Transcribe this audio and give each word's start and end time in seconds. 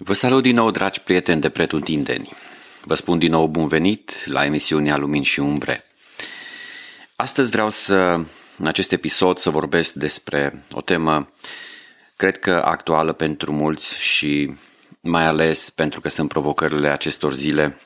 Vă 0.00 0.12
salut 0.12 0.42
din 0.42 0.54
nou, 0.54 0.70
dragi 0.70 1.00
prieteni 1.00 1.40
de 1.40 1.48
pretutindeni. 1.48 2.28
Vă 2.82 2.94
spun 2.94 3.18
din 3.18 3.30
nou 3.30 3.46
bun 3.46 3.68
venit 3.68 4.26
la 4.26 4.44
emisiunea 4.44 4.96
Lumini 4.96 5.24
și 5.24 5.40
Umbre. 5.40 5.84
Astăzi 7.16 7.50
vreau 7.50 7.70
să, 7.70 7.94
în 8.58 8.66
acest 8.66 8.92
episod, 8.92 9.38
să 9.38 9.50
vorbesc 9.50 9.92
despre 9.92 10.64
o 10.72 10.80
temă, 10.80 11.30
cred 12.16 12.38
că 12.38 12.62
actuală 12.64 13.12
pentru 13.12 13.52
mulți 13.52 14.00
și 14.00 14.54
mai 15.00 15.26
ales 15.26 15.70
pentru 15.70 16.00
că 16.00 16.08
sunt 16.08 16.28
provocările 16.28 16.88
acestor 16.88 17.34
zile 17.34 17.80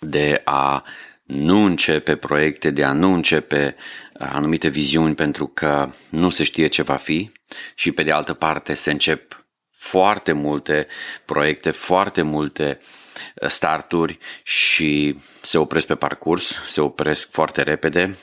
de 0.00 0.40
a 0.44 0.84
nu 1.22 1.64
începe 1.64 2.16
proiecte, 2.16 2.70
de 2.70 2.84
a 2.84 2.92
nu 2.92 3.12
începe 3.12 3.76
anumite 4.18 4.68
viziuni 4.68 5.14
pentru 5.14 5.46
că 5.46 5.92
nu 6.08 6.30
se 6.30 6.44
știe 6.44 6.66
ce 6.66 6.82
va 6.82 6.96
fi 6.96 7.30
și 7.74 7.92
pe 7.92 8.02
de 8.02 8.10
altă 8.10 8.34
parte 8.34 8.74
se 8.74 8.90
încep 8.90 9.43
foarte 9.84 10.32
multe 10.32 10.86
proiecte, 11.24 11.70
foarte 11.70 12.22
multe 12.22 12.78
uh, 12.80 13.48
starturi 13.48 14.18
și 14.42 15.18
se 15.40 15.58
opresc 15.58 15.86
pe 15.86 15.94
parcurs, 15.94 16.60
se 16.66 16.80
opresc 16.80 17.30
foarte 17.30 17.62
repede, 17.62 18.16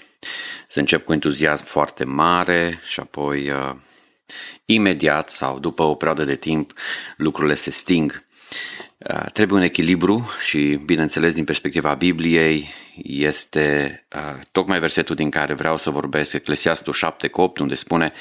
se 0.67 0.79
încep 0.79 1.05
cu 1.05 1.13
entuziasm 1.13 1.65
foarte 1.65 2.03
mare 2.03 2.79
și 2.83 2.99
apoi 2.99 3.49
uh, 3.49 3.75
imediat 4.65 5.29
sau 5.29 5.59
după 5.59 5.83
o 5.83 5.95
perioadă 5.95 6.23
de 6.23 6.35
timp 6.35 6.73
lucrurile 7.17 7.55
se 7.55 7.71
sting. 7.71 8.23
Uh, 9.09 9.25
trebuie 9.33 9.59
un 9.59 9.65
echilibru 9.65 10.29
și, 10.45 10.79
bineînțeles, 10.85 11.33
din 11.33 11.43
perspectiva 11.43 11.93
Bibliei, 11.93 12.69
este 13.03 14.05
uh, 14.15 14.39
tocmai 14.51 14.79
versetul 14.79 15.15
din 15.15 15.29
care 15.29 15.53
vreau 15.53 15.77
să 15.77 15.89
vorbesc, 15.89 16.33
Eclesiastul 16.33 16.93
7 16.93 17.27
cu 17.27 17.41
8, 17.41 17.57
unde 17.57 17.73
spune 17.73 18.13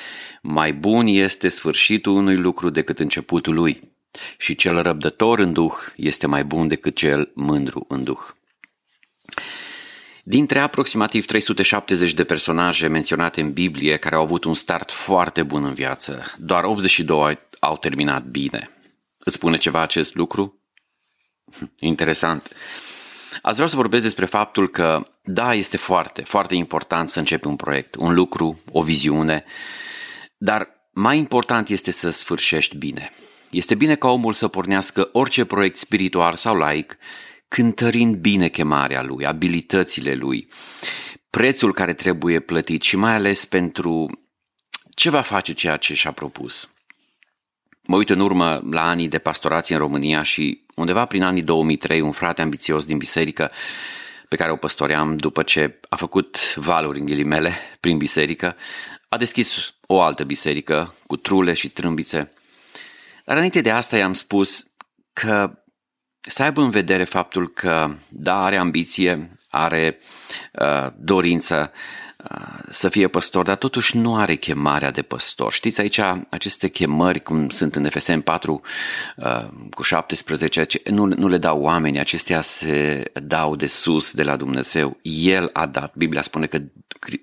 Mai 0.42 0.72
bun 0.72 1.06
este 1.06 1.48
sfârșitul 1.48 2.12
unui 2.12 2.36
lucru 2.36 2.70
decât 2.70 2.98
începutul 2.98 3.54
lui 3.54 3.92
și 4.38 4.54
cel 4.54 4.82
răbdător 4.82 5.38
în 5.38 5.52
duh 5.52 5.74
este 5.96 6.26
mai 6.26 6.44
bun 6.44 6.68
decât 6.68 6.96
cel 6.96 7.30
mândru 7.34 7.84
în 7.88 8.04
duh. 8.04 8.20
Dintre 10.22 10.58
aproximativ 10.58 11.26
370 11.26 12.12
de 12.14 12.24
personaje 12.24 12.86
menționate 12.86 13.40
în 13.40 13.52
Biblie 13.52 13.96
care 13.96 14.14
au 14.14 14.22
avut 14.22 14.44
un 14.44 14.54
start 14.54 14.90
foarte 14.90 15.42
bun 15.42 15.64
în 15.64 15.74
viață, 15.74 16.34
doar 16.38 16.64
82 16.64 17.38
au 17.58 17.76
terminat 17.76 18.24
bine. 18.24 18.70
Îți 19.18 19.36
spune 19.36 19.56
ceva 19.56 19.80
acest 19.82 20.14
lucru? 20.14 20.59
Interesant. 21.78 22.56
Ați 23.42 23.56
vrea 23.56 23.68
să 23.68 23.76
vorbesc 23.76 24.02
despre 24.02 24.26
faptul 24.26 24.68
că, 24.68 25.06
da, 25.22 25.54
este 25.54 25.76
foarte, 25.76 26.22
foarte 26.22 26.54
important 26.54 27.08
să 27.08 27.18
începi 27.18 27.46
un 27.46 27.56
proiect, 27.56 27.94
un 27.94 28.14
lucru, 28.14 28.60
o 28.72 28.82
viziune, 28.82 29.44
dar 30.38 30.68
mai 30.92 31.18
important 31.18 31.68
este 31.68 31.90
să 31.90 32.10
sfârșești 32.10 32.76
bine. 32.76 33.10
Este 33.50 33.74
bine 33.74 33.94
ca 33.94 34.08
omul 34.08 34.32
să 34.32 34.48
pornească 34.48 35.08
orice 35.12 35.44
proiect 35.44 35.76
spiritual 35.76 36.34
sau 36.34 36.56
laic, 36.56 36.96
cântărind 37.48 38.16
bine 38.16 38.48
chemarea 38.48 39.02
lui, 39.02 39.26
abilitățile 39.26 40.14
lui, 40.14 40.48
prețul 41.30 41.72
care 41.72 41.94
trebuie 41.94 42.40
plătit 42.40 42.82
și 42.82 42.96
mai 42.96 43.14
ales 43.14 43.44
pentru 43.44 44.20
ce 44.94 45.10
va 45.10 45.20
face 45.20 45.52
ceea 45.52 45.76
ce 45.76 45.94
și-a 45.94 46.12
propus. 46.12 46.70
Mă 47.86 47.96
uit 47.96 48.10
în 48.10 48.20
urmă 48.20 48.62
la 48.70 48.88
anii 48.88 49.08
de 49.08 49.18
pastorație 49.18 49.74
în 49.74 49.80
România 49.80 50.22
și 50.22 50.64
undeva 50.80 51.04
prin 51.04 51.22
anii 51.22 51.42
2003 51.42 52.00
un 52.00 52.12
frate 52.12 52.42
ambițios 52.42 52.84
din 52.86 52.98
biserică 52.98 53.50
pe 54.28 54.36
care 54.36 54.50
o 54.52 54.56
păstoream 54.56 55.16
după 55.16 55.42
ce 55.42 55.78
a 55.88 55.96
făcut 55.96 56.54
valuri 56.54 56.98
în 56.98 57.04
ghilimele 57.04 57.54
prin 57.80 57.98
biserică, 57.98 58.56
a 59.08 59.16
deschis 59.16 59.74
o 59.86 60.00
altă 60.00 60.24
biserică 60.24 60.94
cu 61.06 61.16
trule 61.16 61.52
și 61.52 61.68
trâmbițe. 61.68 62.32
Dar 63.24 63.36
înainte 63.36 63.60
de 63.60 63.70
asta 63.70 63.96
i-am 63.96 64.12
spus 64.12 64.70
că 65.12 65.60
să 66.20 66.42
aibă 66.42 66.60
în 66.60 66.70
vedere 66.70 67.04
faptul 67.04 67.48
că, 67.48 67.94
da, 68.08 68.44
are 68.44 68.56
ambiție, 68.56 69.30
are 69.48 69.98
uh, 70.52 70.86
dorință, 70.96 71.72
să 72.70 72.88
fie 72.88 73.08
păstor, 73.08 73.44
dar 73.44 73.56
totuși 73.56 73.96
nu 73.96 74.16
are 74.16 74.34
chemarea 74.34 74.90
de 74.90 75.02
păstor. 75.02 75.52
Știți 75.52 75.80
aici 75.80 76.00
aceste 76.28 76.68
chemări, 76.68 77.22
cum 77.22 77.48
sunt 77.48 77.76
în 77.76 77.88
FSM 77.88 78.20
4 78.20 78.60
uh, 79.16 79.46
cu 79.70 79.82
17, 79.82 80.80
nu, 80.84 81.04
nu 81.04 81.28
le 81.28 81.38
dau 81.38 81.62
oameni, 81.62 81.98
acestea 81.98 82.40
se 82.40 83.10
dau 83.22 83.56
de 83.56 83.66
sus 83.66 84.12
de 84.12 84.22
la 84.22 84.36
Dumnezeu. 84.36 84.98
El 85.02 85.50
a 85.52 85.66
dat. 85.66 85.92
Biblia 85.94 86.22
spune 86.22 86.46
că 86.46 86.60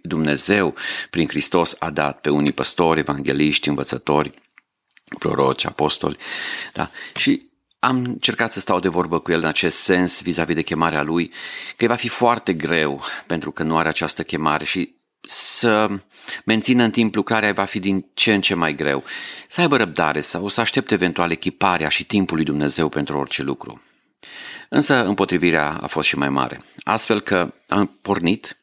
Dumnezeu 0.02 0.75
prin 1.09 1.28
Hristos 1.28 1.75
a 1.80 1.90
dat 1.90 2.19
pe 2.22 2.30
unii 2.30 2.52
păstori, 2.52 3.00
evangeliști, 3.00 3.68
învățători, 3.68 4.31
proroci, 5.19 5.66
apostoli. 5.66 6.18
Da? 6.74 6.90
Și 7.16 7.50
am 7.80 7.98
încercat 7.98 8.52
să 8.52 8.60
stau 8.60 8.80
de 8.80 8.88
vorbă 8.88 9.20
cu 9.20 9.32
el 9.32 9.40
în 9.40 9.46
acest 9.46 9.80
sens 9.80 10.22
vis-a-vis 10.22 10.56
de 10.56 10.62
chemarea 10.62 11.02
lui, 11.02 11.32
că 11.78 11.88
va 11.88 11.96
fi 11.96 12.08
foarte 12.08 12.54
greu 12.54 13.04
pentru 13.26 13.52
că 13.52 13.64
nu 13.64 13.78
are 13.78 13.88
această 13.88 14.24
chemare 14.24 14.66
și 14.66 14.96
să 15.30 15.90
mențină 16.46 16.84
în 16.84 16.92
timp 16.92 17.16
lucrarea 17.16 17.54
va 17.54 17.66
fi 17.66 17.80
din 17.80 18.06
ce 18.14 18.34
în 18.34 18.42
ce 18.42 18.54
mai 18.54 18.76
greu. 18.76 19.04
Să 19.48 19.62
aibă 19.62 19.78
răbdare 19.78 20.20
sau 20.20 20.48
să 20.48 20.62
aștepte 20.62 20.94
eventual 20.94 21.32
echiparea 21.32 21.90
și 21.90 22.06
timpul 22.06 22.36
lui 22.36 22.46
Dumnezeu 22.46 22.90
pentru 22.90 23.18
orice 23.18 23.44
lucru. 23.44 23.82
Însă 24.70 25.06
împotrivirea 25.06 25.78
a 25.82 25.88
fost 25.88 26.08
și 26.08 26.18
mai 26.18 26.30
mare. 26.30 26.64
Astfel 26.84 27.22
că 27.22 27.54
am 27.68 27.98
pornit, 28.02 28.58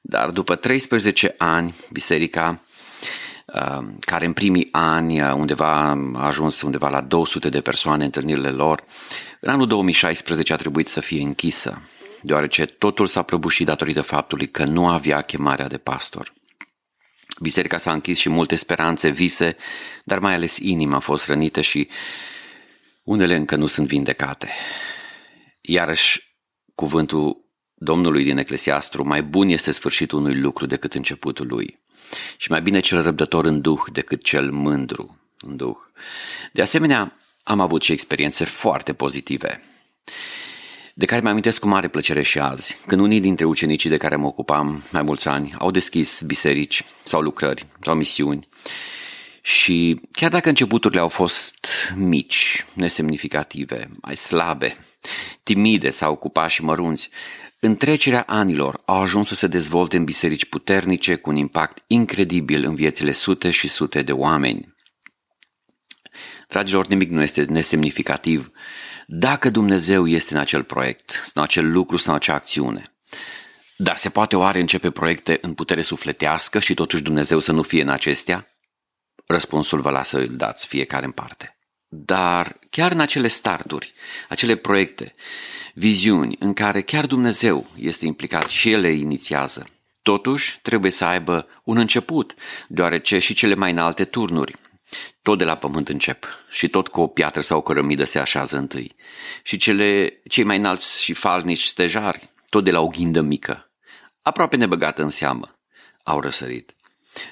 dar 0.00 0.30
după 0.30 0.54
13 0.54 1.34
ani 1.38 1.74
biserica 1.92 2.48
Uh, 2.48 2.75
care 4.00 4.26
în 4.26 4.32
primii 4.32 4.68
ani 4.72 5.22
uh, 5.22 5.32
undeva 5.32 5.98
a 6.14 6.26
ajuns 6.26 6.62
undeva 6.62 6.88
la 6.88 7.00
200 7.00 7.48
de 7.48 7.60
persoane 7.60 8.04
întâlnirile 8.04 8.50
lor. 8.50 8.84
În 9.40 9.48
anul 9.48 9.66
2016 9.66 10.52
a 10.52 10.56
trebuit 10.56 10.88
să 10.88 11.00
fie 11.00 11.22
închisă, 11.22 11.82
deoarece 12.22 12.66
totul 12.66 13.06
s-a 13.06 13.22
prăbușit 13.22 13.66
datorită 13.66 14.02
faptului 14.02 14.46
că 14.46 14.64
nu 14.64 14.88
avea 14.88 15.20
chemarea 15.20 15.68
de 15.68 15.78
pastor. 15.78 16.32
Biserica 17.40 17.78
s-a 17.78 17.92
închis 17.92 18.18
și 18.18 18.28
multe 18.28 18.54
speranțe, 18.54 19.08
vise, 19.08 19.56
dar 20.04 20.18
mai 20.18 20.34
ales 20.34 20.56
inima 20.56 20.96
a 20.96 21.00
fost 21.00 21.26
rănită 21.26 21.60
și 21.60 21.88
unele 23.02 23.36
încă 23.36 23.56
nu 23.56 23.66
sunt 23.66 23.86
vindecate. 23.86 24.50
Iarăși, 25.60 26.36
cuvântul 26.74 27.45
Domnului 27.78 28.24
din 28.24 28.38
Eclesiastru, 28.38 29.06
mai 29.06 29.22
bun 29.22 29.48
este 29.48 29.70
sfârșitul 29.70 30.18
unui 30.18 30.40
lucru 30.40 30.66
decât 30.66 30.94
începutul 30.94 31.46
lui. 31.46 31.78
Și 32.36 32.50
mai 32.50 32.62
bine 32.62 32.80
cel 32.80 33.02
răbdător 33.02 33.44
în 33.44 33.60
duh 33.60 33.80
decât 33.92 34.22
cel 34.22 34.50
mândru 34.50 35.18
în 35.40 35.56
duh. 35.56 35.76
De 36.52 36.62
asemenea, 36.62 37.18
am 37.42 37.60
avut 37.60 37.82
și 37.82 37.92
experiențe 37.92 38.44
foarte 38.44 38.92
pozitive, 38.92 39.62
de 40.94 41.04
care 41.04 41.20
mi 41.20 41.28
amintesc 41.28 41.60
cu 41.60 41.68
mare 41.68 41.88
plăcere 41.88 42.22
și 42.22 42.38
azi, 42.38 42.78
când 42.86 43.00
unii 43.00 43.20
dintre 43.20 43.44
ucenicii 43.44 43.90
de 43.90 43.96
care 43.96 44.16
mă 44.16 44.26
ocupam 44.26 44.82
mai 44.92 45.02
mulți 45.02 45.28
ani 45.28 45.54
au 45.58 45.70
deschis 45.70 46.20
biserici 46.20 46.84
sau 47.04 47.20
lucrări 47.20 47.66
sau 47.82 47.94
misiuni 47.94 48.48
și 49.46 50.00
chiar 50.12 50.30
dacă 50.30 50.48
începuturile 50.48 51.00
au 51.00 51.08
fost 51.08 51.66
mici, 51.96 52.64
nesemnificative, 52.72 53.90
mai 54.00 54.16
slabe, 54.16 54.76
timide 55.42 55.90
sau 55.90 56.16
cu 56.16 56.28
pași 56.28 56.62
mărunți, 56.62 57.10
în 57.66 57.76
trecerea 57.76 58.24
anilor 58.26 58.82
au 58.84 59.00
ajuns 59.00 59.28
să 59.28 59.34
se 59.34 59.46
dezvolte 59.46 59.96
în 59.96 60.04
biserici 60.04 60.44
puternice 60.44 61.16
cu 61.16 61.30
un 61.30 61.36
impact 61.36 61.84
incredibil 61.86 62.64
în 62.64 62.74
viețile 62.74 63.12
sute 63.12 63.50
și 63.50 63.68
sute 63.68 64.02
de 64.02 64.12
oameni. 64.12 64.74
Dragilor, 66.48 66.86
nimic 66.86 67.10
nu 67.10 67.22
este 67.22 67.44
nesemnificativ 67.44 68.50
dacă 69.06 69.50
Dumnezeu 69.50 70.06
este 70.06 70.34
în 70.34 70.40
acel 70.40 70.62
proiect, 70.62 71.30
în 71.34 71.42
acel 71.42 71.72
lucru 71.72 71.96
sau 71.96 72.12
în 72.12 72.18
acea 72.18 72.34
acțiune. 72.34 72.96
Dar 73.76 73.96
se 73.96 74.08
poate 74.08 74.36
oare 74.36 74.60
începe 74.60 74.90
proiecte 74.90 75.38
în 75.40 75.54
putere 75.54 75.82
sufletească 75.82 76.58
și 76.58 76.74
totuși 76.74 77.02
Dumnezeu 77.02 77.38
să 77.38 77.52
nu 77.52 77.62
fie 77.62 77.82
în 77.82 77.88
acestea? 77.88 78.46
Răspunsul 79.26 79.80
vă 79.80 79.90
lasă 79.90 80.18
îl 80.18 80.36
dați 80.36 80.66
fiecare 80.66 81.04
în 81.04 81.12
parte. 81.12 81.55
Dar 81.88 82.58
chiar 82.70 82.92
în 82.92 83.00
acele 83.00 83.28
starturi, 83.28 83.92
acele 84.28 84.54
proiecte, 84.54 85.14
viziuni 85.74 86.36
în 86.38 86.52
care 86.52 86.82
chiar 86.82 87.06
Dumnezeu 87.06 87.66
este 87.76 88.06
implicat 88.06 88.48
și 88.48 88.70
El 88.70 88.80
le 88.80 88.92
inițiază, 88.92 89.66
totuși 90.02 90.58
trebuie 90.62 90.90
să 90.90 91.04
aibă 91.04 91.46
un 91.64 91.76
început, 91.76 92.34
deoarece 92.68 93.18
și 93.18 93.34
cele 93.34 93.54
mai 93.54 93.70
înalte 93.70 94.04
turnuri, 94.04 94.54
tot 95.22 95.38
de 95.38 95.44
la 95.44 95.56
pământ 95.56 95.88
încep 95.88 96.26
și 96.50 96.68
tot 96.68 96.88
cu 96.88 97.00
o 97.00 97.06
piatră 97.06 97.40
sau 97.40 97.58
o 97.58 97.62
cărămidă 97.62 98.04
se 98.04 98.18
așează 98.18 98.56
întâi. 98.56 98.94
Și 99.42 99.56
cele, 99.56 100.20
cei 100.28 100.44
mai 100.44 100.56
înalți 100.56 101.02
și 101.02 101.12
falnici 101.12 101.62
stejari, 101.62 102.28
tot 102.48 102.64
de 102.64 102.70
la 102.70 102.80
o 102.80 102.86
ghindă 102.86 103.20
mică, 103.20 103.70
aproape 104.22 104.56
nebăgată 104.56 105.02
în 105.02 105.10
seamă, 105.10 105.58
au 106.02 106.20
răsărit. 106.20 106.75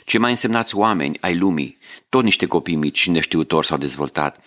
Cei 0.05 0.21
mai 0.21 0.31
însemnați 0.31 0.77
oameni 0.77 1.19
ai 1.21 1.37
lumii, 1.37 1.79
tot 2.09 2.23
niște 2.23 2.47
copii 2.47 2.77
mici 2.77 2.99
și 2.99 3.11
neștiutori 3.11 3.67
s-au 3.67 3.79
dezvoltat 3.79 4.45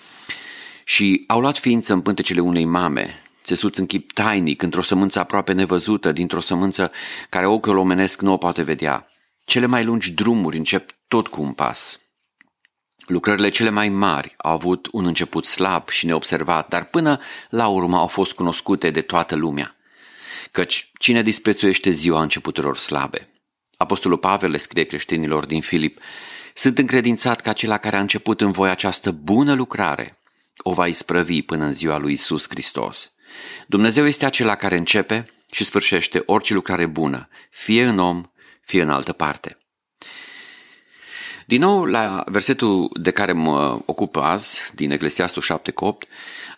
și 0.84 1.24
au 1.28 1.40
luat 1.40 1.58
ființă 1.58 1.94
în 1.94 2.02
pântecele 2.02 2.40
unei 2.40 2.66
mame, 2.66 3.22
țesuți 3.44 3.80
în 3.80 3.86
chip 3.86 4.12
tainic, 4.12 4.62
într-o 4.62 4.82
sămânță 4.82 5.20
aproape 5.20 5.54
nevăzută, 5.54 6.12
dintr-o 6.12 6.40
sămânță 6.40 6.92
care 7.30 7.48
ochiul 7.48 7.78
omenesc 7.78 8.22
nu 8.22 8.32
o 8.32 8.38
poate 8.38 8.62
vedea. 8.62 9.08
Cele 9.46 9.66
mai 9.66 9.84
lungi 9.84 10.12
drumuri 10.12 10.58
încep 10.58 10.90
tot 11.08 11.28
cu 11.28 11.42
un 11.42 11.52
pas. 11.52 12.00
Lucrările 13.08 13.50
cele 13.50 13.70
mai 13.70 13.90
mari 13.90 14.34
au 14.38 14.52
avut 14.52 14.88
un 14.92 15.06
început 15.06 15.46
slab 15.46 15.90
și 15.90 16.06
neobservat, 16.06 16.68
dar 16.68 16.86
până 16.86 17.20
la 17.50 17.68
urmă 17.68 17.98
au 17.98 18.08
fost 18.08 18.34
cunoscute 18.34 18.90
de 18.90 19.02
toată 19.02 19.36
lumea. 19.36 19.76
Căci 20.52 20.92
cine 21.00 21.22
disprețuiește 21.22 21.90
ziua 21.90 22.22
începuturilor 22.22 22.78
slabe? 22.78 23.30
Apostolul 23.78 24.18
Pavel 24.18 24.52
le 24.52 24.58
scrie 24.58 24.84
creștinilor 24.84 25.46
din 25.46 25.62
Filip, 25.62 26.00
sunt 26.54 26.78
încredințat 26.78 27.42
că 27.42 27.50
acela 27.50 27.78
care 27.78 27.96
a 27.96 28.00
început 28.00 28.42
în 28.42 28.52
voi 28.52 28.70
această 28.70 29.12
bună 29.12 29.54
lucrare 29.54 30.18
o 30.58 30.74
va 30.74 30.88
isprăvi 30.88 31.42
până 31.42 31.64
în 31.64 31.74
ziua 31.74 31.98
lui 31.98 32.12
Isus 32.12 32.46
Hristos. 32.50 33.14
Dumnezeu 33.68 34.06
este 34.06 34.26
acela 34.26 34.56
care 34.56 34.78
începe 34.78 35.30
și 35.52 35.64
sfârșește 35.64 36.24
orice 36.26 36.54
lucrare 36.54 36.86
bună, 36.86 37.30
fie 37.50 37.86
în 37.86 38.00
om, 38.00 38.24
fie 38.62 38.82
în 38.82 38.90
altă 38.90 39.14
parte. 39.14 39.58
Din 41.48 41.60
nou, 41.60 41.86
la 41.86 42.24
versetul 42.26 42.90
de 42.94 43.12
care 43.12 43.32
mă 43.32 43.80
ocup 43.86 44.16
azi, 44.16 44.72
din 44.76 44.92
Eclesiastul 44.92 45.42
7 45.42 45.72
8, 45.76 46.08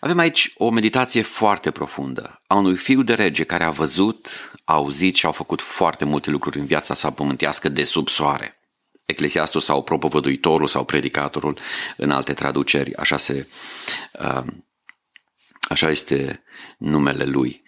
avem 0.00 0.18
aici 0.18 0.52
o 0.56 0.70
meditație 0.70 1.22
foarte 1.22 1.70
profundă 1.70 2.42
a 2.46 2.54
unui 2.54 2.76
fiu 2.76 3.02
de 3.02 3.14
rege 3.14 3.44
care 3.44 3.64
a 3.64 3.70
văzut, 3.70 4.52
a 4.64 4.72
auzit 4.72 5.14
și 5.14 5.26
a 5.26 5.30
făcut 5.30 5.60
foarte 5.60 6.04
multe 6.04 6.30
lucruri 6.30 6.58
în 6.58 6.64
viața 6.64 6.94
sa 6.94 7.10
pământească 7.10 7.68
de 7.68 7.84
sub 7.84 8.08
soare. 8.08 8.60
Eclesiastul 9.04 9.60
sau 9.60 9.82
propovăduitorul 9.82 10.66
sau 10.66 10.84
predicatorul 10.84 11.58
în 11.96 12.10
alte 12.10 12.32
traduceri, 12.32 12.96
așa, 12.96 13.16
se, 13.16 13.48
uh, 14.20 14.42
așa 15.68 15.90
este 15.90 16.42
numele 16.78 17.24
lui. 17.24 17.62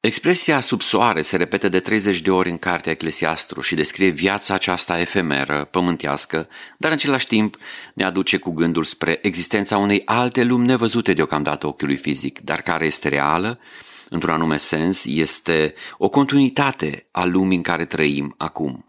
Expresia 0.00 0.60
sub 0.60 0.80
soare 0.80 1.20
se 1.20 1.36
repetă 1.36 1.68
de 1.68 1.80
30 1.80 2.20
de 2.20 2.30
ori 2.30 2.50
în 2.50 2.58
cartea 2.58 2.92
Eclesiastru 2.92 3.60
și 3.60 3.74
descrie 3.74 4.08
viața 4.08 4.54
aceasta 4.54 5.00
efemeră, 5.00 5.68
pământească, 5.70 6.48
dar 6.78 6.90
în 6.90 6.96
același 6.96 7.26
timp 7.26 7.56
ne 7.94 8.04
aduce 8.04 8.36
cu 8.36 8.50
gândul 8.50 8.84
spre 8.84 9.18
existența 9.22 9.78
unei 9.78 10.02
alte 10.04 10.42
lumi 10.42 10.66
nevăzute 10.66 11.12
deocamdată 11.12 11.66
ochiului 11.66 11.96
fizic, 11.96 12.40
dar 12.40 12.60
care 12.60 12.86
este 12.86 13.08
reală, 13.08 13.60
într-un 14.08 14.34
anume 14.34 14.56
sens, 14.56 15.04
este 15.04 15.74
o 15.98 16.08
continuitate 16.08 17.06
a 17.10 17.24
lumii 17.24 17.56
în 17.56 17.62
care 17.62 17.84
trăim 17.84 18.34
acum. 18.38 18.84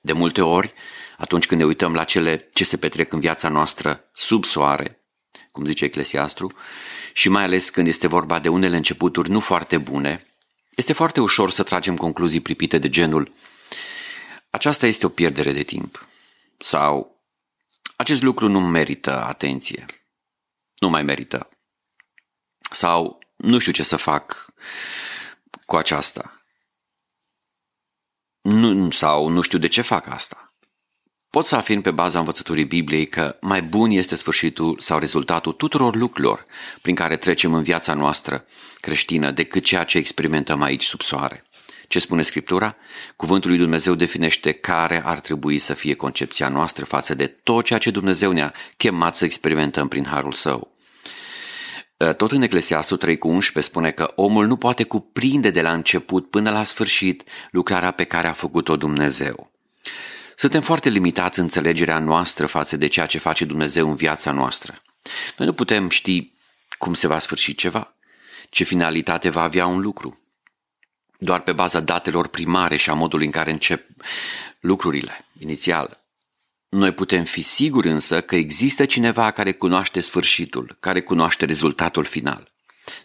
De 0.00 0.12
multe 0.12 0.40
ori, 0.40 0.72
atunci 1.18 1.46
când 1.46 1.60
ne 1.60 1.66
uităm 1.66 1.94
la 1.94 2.04
cele 2.04 2.48
ce 2.52 2.64
se 2.64 2.76
petrec 2.76 3.12
în 3.12 3.20
viața 3.20 3.48
noastră 3.48 4.04
sub 4.12 4.44
soare, 4.44 5.00
cum 5.52 5.64
zice 5.64 5.84
Eclesiastru, 5.84 6.52
și 7.12 7.28
mai 7.28 7.44
ales 7.44 7.70
când 7.70 7.86
este 7.86 8.06
vorba 8.06 8.38
de 8.38 8.48
unele 8.48 8.76
începuturi 8.76 9.30
nu 9.30 9.40
foarte 9.40 9.78
bune, 9.78 10.22
este 10.78 10.92
foarte 10.92 11.20
ușor 11.20 11.50
să 11.50 11.62
tragem 11.62 11.96
concluzii 11.96 12.40
pripite 12.40 12.78
de 12.78 12.88
genul 12.88 13.32
aceasta 14.50 14.86
este 14.86 15.06
o 15.06 15.08
pierdere 15.08 15.52
de 15.52 15.62
timp 15.62 16.08
sau 16.58 17.22
acest 17.96 18.22
lucru 18.22 18.48
nu 18.48 18.60
merită 18.60 19.24
atenție, 19.24 19.86
nu 20.78 20.88
mai 20.88 21.02
merită 21.02 21.48
sau 22.70 23.18
nu 23.36 23.58
știu 23.58 23.72
ce 23.72 23.82
să 23.82 23.96
fac 23.96 24.54
cu 25.66 25.76
aceasta 25.76 26.42
nu, 28.40 28.90
sau 28.90 29.28
nu 29.28 29.40
știu 29.40 29.58
de 29.58 29.68
ce 29.68 29.80
fac 29.80 30.06
asta. 30.06 30.37
Pot 31.30 31.46
să 31.46 31.56
afirm 31.56 31.80
pe 31.80 31.90
baza 31.90 32.18
învățăturii 32.18 32.64
Bibliei 32.64 33.06
că 33.06 33.36
mai 33.40 33.62
bun 33.62 33.90
este 33.90 34.14
sfârșitul 34.14 34.76
sau 34.78 34.98
rezultatul 34.98 35.52
tuturor 35.52 35.96
lucrurilor 35.96 36.46
prin 36.82 36.94
care 36.94 37.16
trecem 37.16 37.54
în 37.54 37.62
viața 37.62 37.94
noastră 37.94 38.44
creștină 38.80 39.30
decât 39.30 39.64
ceea 39.64 39.84
ce 39.84 39.98
experimentăm 39.98 40.62
aici 40.62 40.84
sub 40.84 41.00
soare. 41.00 41.44
Ce 41.88 41.98
spune 41.98 42.22
Scriptura? 42.22 42.76
Cuvântul 43.16 43.50
lui 43.50 43.58
Dumnezeu 43.58 43.94
definește 43.94 44.52
care 44.52 45.02
ar 45.04 45.20
trebui 45.20 45.58
să 45.58 45.74
fie 45.74 45.94
concepția 45.94 46.48
noastră 46.48 46.84
față 46.84 47.14
de 47.14 47.26
tot 47.26 47.64
ceea 47.64 47.78
ce 47.78 47.90
Dumnezeu 47.90 48.32
ne-a 48.32 48.54
chemat 48.76 49.16
să 49.16 49.24
experimentăm 49.24 49.88
prin 49.88 50.04
harul 50.04 50.32
său. 50.32 50.76
Tot 52.16 52.32
în 52.32 52.42
Eclesiastul 52.42 52.96
3 52.96 53.18
cu 53.18 53.28
11 53.28 53.72
spune 53.72 53.90
că 53.90 54.12
omul 54.14 54.46
nu 54.46 54.56
poate 54.56 54.84
cuprinde 54.84 55.50
de 55.50 55.62
la 55.62 55.72
început 55.72 56.30
până 56.30 56.50
la 56.50 56.62
sfârșit 56.62 57.22
lucrarea 57.50 57.90
pe 57.90 58.04
care 58.04 58.28
a 58.28 58.32
făcut-o 58.32 58.76
Dumnezeu. 58.76 59.50
Suntem 60.40 60.60
foarte 60.60 60.88
limitați 60.88 61.38
în 61.38 61.44
înțelegerea 61.44 61.98
noastră 61.98 62.46
față 62.46 62.76
de 62.76 62.86
ceea 62.86 63.06
ce 63.06 63.18
face 63.18 63.44
Dumnezeu 63.44 63.88
în 63.88 63.96
viața 63.96 64.32
noastră. 64.32 64.82
Noi 65.36 65.46
nu 65.46 65.52
putem 65.52 65.88
ști 65.88 66.32
cum 66.78 66.94
se 66.94 67.06
va 67.06 67.18
sfârși 67.18 67.54
ceva, 67.54 67.94
ce 68.50 68.64
finalitate 68.64 69.28
va 69.28 69.42
avea 69.42 69.66
un 69.66 69.80
lucru. 69.80 70.20
Doar 71.18 71.40
pe 71.40 71.52
baza 71.52 71.80
datelor 71.80 72.28
primare 72.28 72.76
și 72.76 72.90
a 72.90 72.94
modului 72.94 73.26
în 73.26 73.32
care 73.32 73.50
încep 73.50 73.86
lucrurile, 74.60 75.24
inițial. 75.38 76.04
Noi 76.68 76.92
putem 76.92 77.24
fi 77.24 77.42
siguri 77.42 77.90
însă 77.90 78.20
că 78.20 78.36
există 78.36 78.84
cineva 78.84 79.30
care 79.30 79.52
cunoaște 79.52 80.00
sfârșitul, 80.00 80.76
care 80.80 81.02
cunoaște 81.02 81.44
rezultatul 81.44 82.04
final. 82.04 82.52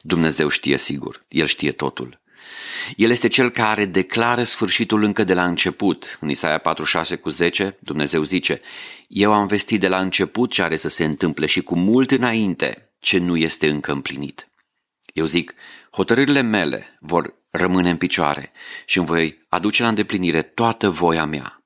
Dumnezeu 0.02 0.48
știe 0.48 0.78
sigur, 0.78 1.26
El 1.28 1.46
știe 1.46 1.72
totul. 1.72 2.22
El 2.96 3.10
este 3.10 3.28
cel 3.28 3.50
care 3.50 3.86
declară 3.86 4.44
sfârșitul 4.44 5.04
încă 5.04 5.24
de 5.24 5.34
la 5.34 5.46
început. 5.46 6.18
În 6.22 6.30
Isaia 6.30 6.58
46 6.58 7.16
cu 7.16 7.30
10, 7.30 7.78
Dumnezeu 7.80 8.24
zice, 8.24 8.60
Eu 9.08 9.34
am 9.34 9.48
vestit 9.48 9.80
de 9.80 9.88
la 9.88 10.00
început 10.00 10.52
ce 10.52 10.62
are 10.62 10.76
să 10.76 10.90
se 10.90 11.04
întâmple 11.04 11.46
și 11.46 11.62
cu 11.62 11.76
mult 11.76 12.12
înainte 12.12 12.94
ce 13.00 13.18
nu 13.18 13.38
este 13.38 13.70
încă 13.70 13.92
împlinit. 13.92 14.48
Eu 15.14 15.26
zic, 15.26 15.54
hotărârile 15.92 16.42
mele 16.42 16.98
vor 17.00 17.34
rămâne 17.50 17.90
în 17.90 17.98
picioare 17.98 18.52
și 18.86 18.98
îmi 18.98 19.08
voi 19.08 19.46
aduce 19.50 19.82
la 19.82 19.88
îndeplinire 19.88 20.42
toată 20.42 20.90
voia 20.90 21.26
mea. 21.26 21.64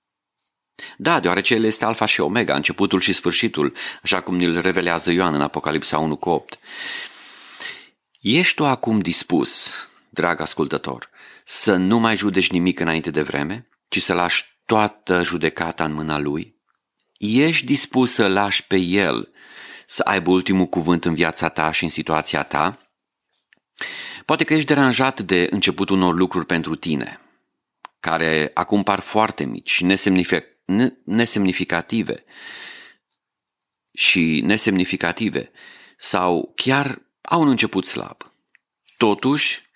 Da, 0.97 1.19
deoarece 1.19 1.53
El 1.53 1.63
este 1.63 1.85
alfa 1.85 2.05
și 2.05 2.21
omega, 2.21 2.55
începutul 2.55 2.99
și 2.99 3.13
sfârșitul, 3.13 3.73
așa 4.03 4.21
cum 4.21 4.35
ne-l 4.35 4.61
revelează 4.61 5.11
Ioan 5.11 5.33
în 5.33 5.41
Apocalipsa 5.41 5.97
1 5.97 6.15
cu 6.15 6.29
8. 6.29 6.59
Ești 8.19 8.55
tu 8.55 8.65
acum 8.65 8.99
dispus 8.99 9.73
drag 10.17 10.39
ascultător, 10.39 11.09
să 11.43 11.75
nu 11.75 11.99
mai 11.99 12.17
judeci 12.17 12.51
nimic 12.51 12.79
înainte 12.79 13.11
de 13.11 13.21
vreme, 13.21 13.67
ci 13.87 14.01
să 14.01 14.13
lași 14.13 14.45
toată 14.65 15.23
judecata 15.23 15.83
în 15.83 15.93
mâna 15.93 16.17
lui? 16.17 16.55
Ești 17.17 17.65
dispus 17.65 18.13
să 18.13 18.27
lași 18.27 18.67
pe 18.67 18.77
el 18.77 19.31
să 19.85 20.01
aibă 20.01 20.29
ultimul 20.31 20.65
cuvânt 20.65 21.05
în 21.05 21.13
viața 21.13 21.49
ta 21.49 21.71
și 21.71 21.83
în 21.83 21.89
situația 21.89 22.43
ta? 22.43 22.77
Poate 24.25 24.43
că 24.43 24.53
ești 24.53 24.67
deranjat 24.67 25.21
de 25.21 25.47
începutul 25.49 25.95
unor 25.95 26.15
lucruri 26.15 26.45
pentru 26.45 26.75
tine, 26.75 27.21
care 27.99 28.51
acum 28.53 28.83
par 28.83 28.99
foarte 28.99 29.43
mici 29.43 29.71
și 29.71 29.85
nesemnificative 31.05 32.23
și 33.93 34.41
nesemnificative 34.45 35.51
sau 35.97 36.51
chiar 36.55 37.01
au 37.21 37.41
un 37.41 37.47
început 37.47 37.85
slab. 37.85 38.31
Totuși, 38.97 39.66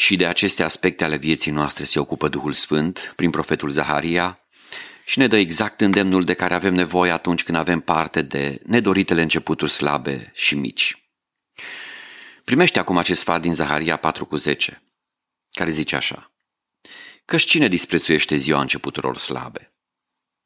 și 0.00 0.16
de 0.16 0.26
aceste 0.26 0.62
aspecte 0.62 1.04
ale 1.04 1.16
vieții 1.16 1.50
noastre 1.50 1.84
se 1.84 1.98
ocupă 1.98 2.28
Duhul 2.28 2.52
Sfânt 2.52 3.12
prin 3.16 3.30
profetul 3.30 3.70
Zaharia 3.70 4.40
și 5.04 5.18
ne 5.18 5.26
dă 5.26 5.36
exact 5.36 5.80
îndemnul 5.80 6.24
de 6.24 6.34
care 6.34 6.54
avem 6.54 6.74
nevoie 6.74 7.10
atunci 7.10 7.42
când 7.42 7.56
avem 7.56 7.80
parte 7.80 8.22
de 8.22 8.60
nedoritele 8.66 9.22
începuturi 9.22 9.70
slabe 9.70 10.32
și 10.34 10.54
mici. 10.54 11.10
Primește 12.44 12.78
acum 12.78 12.98
acest 12.98 13.20
sfat 13.20 13.40
din 13.40 13.54
Zaharia 13.54 13.96
4 13.96 14.26
cu 14.26 14.36
10, 14.36 14.82
care 15.50 15.70
zice 15.70 15.96
așa. 15.96 16.32
Căci 17.24 17.44
cine 17.44 17.68
disprețuiește 17.68 18.36
ziua 18.36 18.60
începuturilor 18.60 19.16
slabe? 19.16 19.72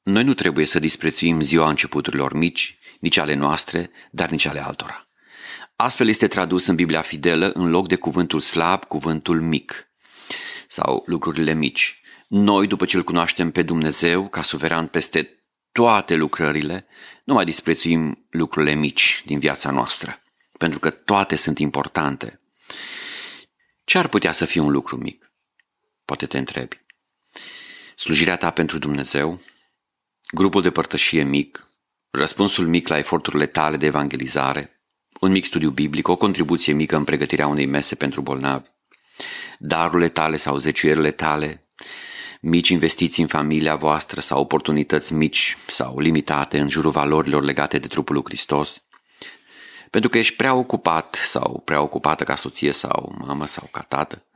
Noi 0.02 0.24
nu 0.24 0.34
trebuie 0.34 0.66
să 0.66 0.78
disprețuim 0.78 1.40
ziua 1.40 1.68
începuturilor 1.68 2.32
mici, 2.32 2.78
nici 3.00 3.16
ale 3.16 3.34
noastre, 3.34 3.90
dar 4.10 4.30
nici 4.30 4.44
ale 4.44 4.64
altora. 4.64 5.06
Astfel 5.76 6.08
este 6.08 6.26
tradus 6.26 6.66
în 6.66 6.74
Biblia 6.74 7.02
Fidelă 7.02 7.50
în 7.50 7.70
loc 7.70 7.88
de 7.88 7.96
cuvântul 7.96 8.40
slab, 8.40 8.84
cuvântul 8.84 9.40
mic 9.40 9.88
sau 10.68 11.02
lucrurile 11.06 11.54
mici. 11.54 12.00
Noi, 12.28 12.66
după 12.66 12.84
ce 12.84 12.96
îl 12.96 13.04
cunoaștem 13.04 13.50
pe 13.50 13.62
Dumnezeu 13.62 14.28
ca 14.28 14.42
suveran 14.42 14.86
peste 14.86 15.44
toate 15.72 16.14
lucrările, 16.14 16.86
nu 17.24 17.34
mai 17.34 17.44
disprețuim 17.44 18.26
lucrurile 18.30 18.74
mici 18.74 19.22
din 19.26 19.38
viața 19.38 19.70
noastră, 19.70 20.22
pentru 20.58 20.78
că 20.78 20.90
toate 20.90 21.36
sunt 21.36 21.58
importante. 21.58 22.40
Ce 23.84 23.98
ar 23.98 24.08
putea 24.08 24.32
să 24.32 24.44
fie 24.44 24.60
un 24.60 24.70
lucru 24.70 24.96
mic? 24.96 25.32
Poate 26.04 26.26
te 26.26 26.38
întrebi. 26.38 26.80
Slujirea 27.96 28.36
ta 28.36 28.50
pentru 28.50 28.78
Dumnezeu, 28.78 29.40
grupul 30.32 30.62
de 30.62 30.70
părtășie 30.70 31.22
mic, 31.22 31.68
răspunsul 32.10 32.66
mic 32.66 32.88
la 32.88 32.98
eforturile 32.98 33.46
tale 33.46 33.76
de 33.76 33.86
evangelizare, 33.86 34.73
un 35.20 35.30
mic 35.30 35.44
studiu 35.44 35.70
biblic, 35.70 36.08
o 36.08 36.16
contribuție 36.16 36.72
mică 36.72 36.96
în 36.96 37.04
pregătirea 37.04 37.46
unei 37.46 37.66
mese 37.66 37.94
pentru 37.94 38.20
bolnavi, 38.20 38.68
darurile 39.58 40.08
tale 40.08 40.36
sau 40.36 40.56
zeciuierile 40.56 41.10
tale, 41.10 41.68
mici 42.40 42.68
investiții 42.68 43.22
în 43.22 43.28
familia 43.28 43.74
voastră 43.76 44.20
sau 44.20 44.40
oportunități 44.40 45.12
mici 45.12 45.56
sau 45.66 45.98
limitate 45.98 46.60
în 46.60 46.68
jurul 46.68 46.90
valorilor 46.90 47.42
legate 47.42 47.78
de 47.78 47.88
trupul 47.88 48.14
lui 48.14 48.24
Hristos, 48.24 48.86
pentru 49.90 50.10
că 50.10 50.18
ești 50.18 50.36
prea 50.36 50.54
ocupat 50.54 51.14
sau 51.24 51.62
prea 51.64 51.80
ocupată 51.80 52.24
ca 52.24 52.34
soție 52.34 52.72
sau 52.72 53.14
mamă 53.26 53.46
sau 53.46 53.68
ca 53.72 53.80
tată, 53.80 54.26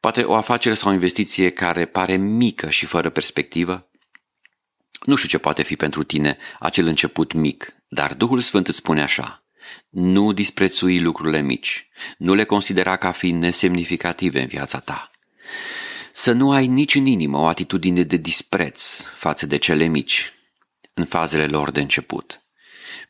poate 0.00 0.22
o 0.22 0.34
afacere 0.34 0.74
sau 0.74 0.90
o 0.90 0.94
investiție 0.94 1.50
care 1.50 1.84
pare 1.84 2.16
mică 2.16 2.70
și 2.70 2.86
fără 2.86 3.10
perspectivă, 3.10 3.88
Nu 5.06 5.16
știu 5.16 5.28
ce 5.28 5.38
poate 5.38 5.62
fi 5.62 5.76
pentru 5.76 6.02
tine 6.02 6.36
acel 6.60 6.86
început 6.86 7.32
mic, 7.32 7.76
dar 7.88 8.14
Duhul 8.14 8.40
Sfânt 8.40 8.68
îți 8.68 8.76
spune 8.76 9.02
așa. 9.02 9.43
Nu 9.88 10.32
disprețui 10.32 11.00
lucrurile 11.00 11.40
mici, 11.40 11.88
nu 12.18 12.34
le 12.34 12.44
considera 12.44 12.96
ca 12.96 13.12
fiind 13.12 13.42
nesemnificative 13.42 14.40
în 14.40 14.46
viața 14.46 14.78
ta. 14.78 15.10
Să 16.12 16.32
nu 16.32 16.52
ai 16.52 16.66
nici 16.66 16.94
în 16.94 17.06
inimă 17.06 17.38
o 17.38 17.46
atitudine 17.46 18.02
de 18.02 18.16
dispreț 18.16 19.00
față 19.00 19.46
de 19.46 19.56
cele 19.56 19.84
mici, 19.84 20.32
în 20.94 21.04
fazele 21.04 21.46
lor 21.46 21.70
de 21.70 21.80
început. 21.80 22.42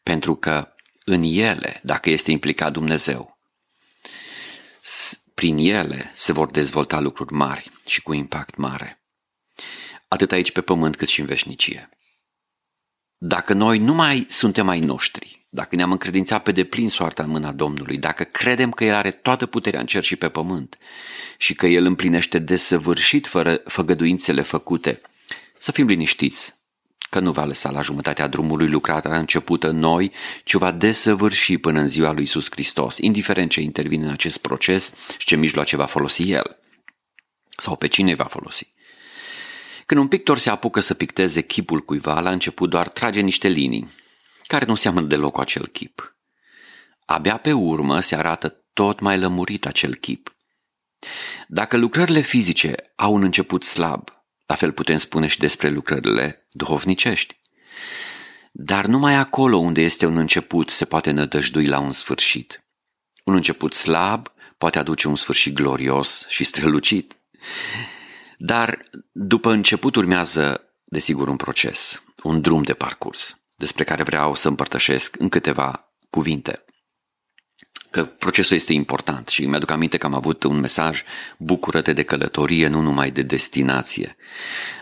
Pentru 0.02 0.34
că 0.34 0.74
în 1.04 1.22
ele, 1.22 1.80
dacă 1.82 2.10
este 2.10 2.30
implicat 2.30 2.72
Dumnezeu, 2.72 3.38
prin 5.34 5.56
ele 5.58 6.10
se 6.14 6.32
vor 6.32 6.50
dezvolta 6.50 7.00
lucruri 7.00 7.32
mari 7.32 7.70
și 7.86 8.02
cu 8.02 8.12
impact 8.12 8.56
mare. 8.56 9.02
Atât 10.08 10.32
aici 10.32 10.52
pe 10.52 10.60
pământ 10.60 10.96
cât 10.96 11.08
și 11.08 11.20
în 11.20 11.26
veșnicie. 11.26 11.88
Dacă 13.26 13.52
noi 13.52 13.78
nu 13.78 13.94
mai 13.94 14.26
suntem 14.28 14.68
ai 14.68 14.78
noștri, 14.78 15.46
dacă 15.48 15.76
ne-am 15.76 15.90
încredințat 15.90 16.42
pe 16.42 16.52
deplin 16.52 16.88
soarta 16.88 17.22
în 17.22 17.28
mâna 17.28 17.52
Domnului, 17.52 17.96
dacă 17.96 18.24
credem 18.24 18.70
că 18.70 18.84
El 18.84 18.94
are 18.94 19.10
toată 19.10 19.46
puterea 19.46 19.80
în 19.80 19.86
cer 19.86 20.02
și 20.02 20.16
pe 20.16 20.28
pământ 20.28 20.78
și 21.38 21.54
că 21.54 21.66
El 21.66 21.84
împlinește 21.84 22.38
desăvârșit 22.38 23.26
fără 23.26 23.60
făgăduințele 23.64 24.42
făcute, 24.42 25.00
să 25.58 25.72
fim 25.72 25.86
liniștiți 25.86 26.54
că 27.10 27.20
nu 27.20 27.32
va 27.32 27.44
lăsa 27.44 27.70
la 27.70 27.80
jumătatea 27.80 28.26
drumului 28.26 28.68
lucrarea 28.68 29.18
începută 29.18 29.70
noi, 29.70 30.12
ci 30.44 30.54
va 30.54 30.70
desăvârși 30.70 31.58
până 31.58 31.80
în 31.80 31.86
ziua 31.86 32.12
lui 32.12 32.22
Isus 32.22 32.50
Hristos, 32.50 32.98
indiferent 32.98 33.50
ce 33.50 33.60
intervine 33.60 34.04
în 34.04 34.10
acest 34.10 34.38
proces 34.38 34.92
și 35.18 35.26
ce 35.26 35.36
mijloace 35.36 35.76
va 35.76 35.86
folosi 35.86 36.30
El 36.30 36.58
sau 37.56 37.76
pe 37.76 37.86
cine 37.86 38.14
va 38.14 38.24
folosi. 38.24 38.73
Când 39.86 40.00
un 40.00 40.08
pictor 40.08 40.38
se 40.38 40.50
apucă 40.50 40.80
să 40.80 40.94
picteze 40.94 41.42
chipul 41.42 41.80
cuiva, 41.80 42.20
la 42.20 42.30
început 42.30 42.70
doar 42.70 42.88
trage 42.88 43.20
niște 43.20 43.48
linii, 43.48 43.88
care 44.46 44.64
nu 44.64 44.74
seamănă 44.74 45.06
deloc 45.06 45.32
cu 45.32 45.40
acel 45.40 45.66
chip. 45.66 46.16
Abia 47.04 47.36
pe 47.36 47.52
urmă 47.52 48.00
se 48.00 48.16
arată 48.16 48.48
tot 48.72 49.00
mai 49.00 49.18
lămurit 49.18 49.66
acel 49.66 49.94
chip. 49.94 50.36
Dacă 51.48 51.76
lucrările 51.76 52.20
fizice 52.20 52.74
au 52.96 53.14
un 53.14 53.22
început 53.22 53.64
slab, 53.64 54.08
la 54.46 54.54
fel 54.54 54.72
putem 54.72 54.96
spune 54.96 55.26
și 55.26 55.38
despre 55.38 55.68
lucrările 55.68 56.46
duhovnicești. 56.50 57.40
Dar 58.52 58.86
numai 58.86 59.14
acolo 59.14 59.56
unde 59.56 59.80
este 59.80 60.06
un 60.06 60.16
început 60.16 60.70
se 60.70 60.84
poate 60.84 61.10
nădăjdui 61.10 61.66
la 61.66 61.78
un 61.78 61.90
sfârșit. 61.90 62.64
Un 63.24 63.34
început 63.34 63.74
slab 63.74 64.32
poate 64.58 64.78
aduce 64.78 65.08
un 65.08 65.16
sfârșit 65.16 65.54
glorios 65.54 66.26
și 66.28 66.44
strălucit. 66.44 67.16
Dar 68.38 68.90
după 69.12 69.52
început 69.52 69.96
urmează, 69.96 70.60
desigur, 70.84 71.28
un 71.28 71.36
proces, 71.36 72.02
un 72.22 72.40
drum 72.40 72.62
de 72.62 72.74
parcurs, 72.74 73.38
despre 73.54 73.84
care 73.84 74.02
vreau 74.02 74.34
să 74.34 74.48
împărtășesc 74.48 75.16
în 75.18 75.28
câteva 75.28 75.94
cuvinte 76.10 76.64
că 77.94 78.04
procesul 78.04 78.56
este 78.56 78.72
important 78.72 79.28
și 79.28 79.46
mi-aduc 79.46 79.70
aminte 79.70 79.96
că 79.96 80.06
am 80.06 80.14
avut 80.14 80.42
un 80.42 80.60
mesaj 80.60 81.02
bucură-te 81.38 81.92
de 81.92 82.02
călătorie, 82.02 82.68
nu 82.68 82.80
numai 82.80 83.10
de 83.10 83.22
destinație. 83.22 84.16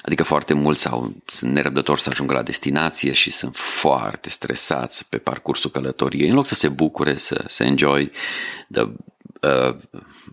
Adică 0.03 0.23
foarte 0.23 0.55
mulți 0.55 0.89
au, 0.89 1.13
sunt 1.27 1.53
nerăbdători 1.53 2.01
să 2.01 2.09
ajungă 2.13 2.33
la 2.33 2.43
destinație 2.43 3.13
și 3.13 3.31
sunt 3.31 3.57
foarte 3.57 4.29
stresați 4.29 5.09
pe 5.09 5.19
parcursul 5.19 5.71
călătoriei, 5.71 6.29
în 6.29 6.35
loc 6.35 6.47
să 6.47 6.55
se 6.55 6.69
bucure, 6.69 7.17
să 7.17 7.45
se 7.47 7.65
enjoy 7.65 8.11
de 8.69 8.93
uh, 9.43 9.77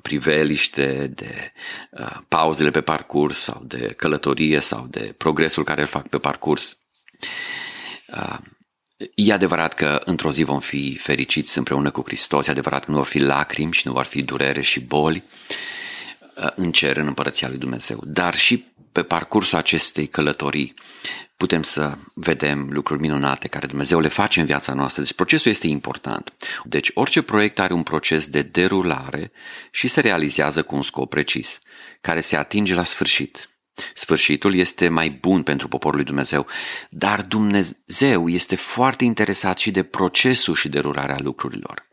priveliște, 0.01 1.11
de 1.15 1.51
uh, 1.91 2.17
pauzele 2.27 2.71
pe 2.71 2.81
parcurs 2.81 3.37
sau 3.37 3.63
de 3.65 3.93
călătorie 3.97 4.59
sau 4.59 4.87
de 4.89 5.13
progresul 5.17 5.63
care 5.63 5.81
îl 5.81 5.87
fac 5.87 6.07
pe 6.07 6.17
parcurs. 6.17 6.77
Uh, 8.07 8.37
E 9.15 9.33
adevărat 9.33 9.73
că 9.73 10.01
într-o 10.05 10.31
zi 10.31 10.43
vom 10.43 10.59
fi 10.59 10.97
fericiți 10.97 11.57
împreună 11.57 11.91
cu 11.91 12.01
Hristos, 12.05 12.47
e 12.47 12.51
adevărat 12.51 12.85
că 12.85 12.91
nu 12.91 12.97
vor 12.97 13.05
fi 13.05 13.19
lacrimi 13.19 13.73
și 13.73 13.87
nu 13.87 13.93
vor 13.93 14.05
fi 14.05 14.21
durere 14.23 14.61
și 14.61 14.79
boli 14.79 15.23
uh, 16.35 16.49
în 16.55 16.71
cer, 16.71 16.97
în 16.97 17.07
împărăția 17.07 17.47
lui 17.47 17.57
Dumnezeu. 17.57 17.99
Dar 18.05 18.35
și 18.35 18.65
pe 18.91 19.03
parcursul 19.03 19.57
acestei 19.57 20.07
călătorii 20.07 20.73
putem 21.39 21.63
să 21.63 21.97
vedem 22.13 22.67
lucruri 22.71 22.99
minunate 22.99 23.47
care 23.47 23.67
Dumnezeu 23.67 23.99
le 23.99 24.07
face 24.07 24.39
în 24.39 24.45
viața 24.45 24.73
noastră. 24.73 25.01
Deci 25.01 25.13
procesul 25.13 25.51
este 25.51 25.67
important. 25.67 26.33
Deci 26.63 26.91
orice 26.93 27.21
proiect 27.21 27.59
are 27.59 27.73
un 27.73 27.83
proces 27.83 28.27
de 28.27 28.41
derulare 28.41 29.31
și 29.71 29.87
se 29.87 30.01
realizează 30.01 30.63
cu 30.63 30.75
un 30.75 30.81
scop 30.81 31.09
precis, 31.09 31.59
care 32.01 32.19
se 32.19 32.35
atinge 32.35 32.73
la 32.73 32.83
sfârșit. 32.83 33.49
Sfârșitul 33.93 34.55
este 34.55 34.87
mai 34.87 35.09
bun 35.09 35.43
pentru 35.43 35.67
poporul 35.67 35.97
lui 35.97 36.05
Dumnezeu, 36.05 36.47
dar 36.89 37.21
Dumnezeu 37.21 38.29
este 38.29 38.55
foarte 38.55 39.03
interesat 39.03 39.57
și 39.57 39.71
de 39.71 39.83
procesul 39.83 40.55
și 40.55 40.69
derularea 40.69 41.17
lucrurilor. 41.19 41.87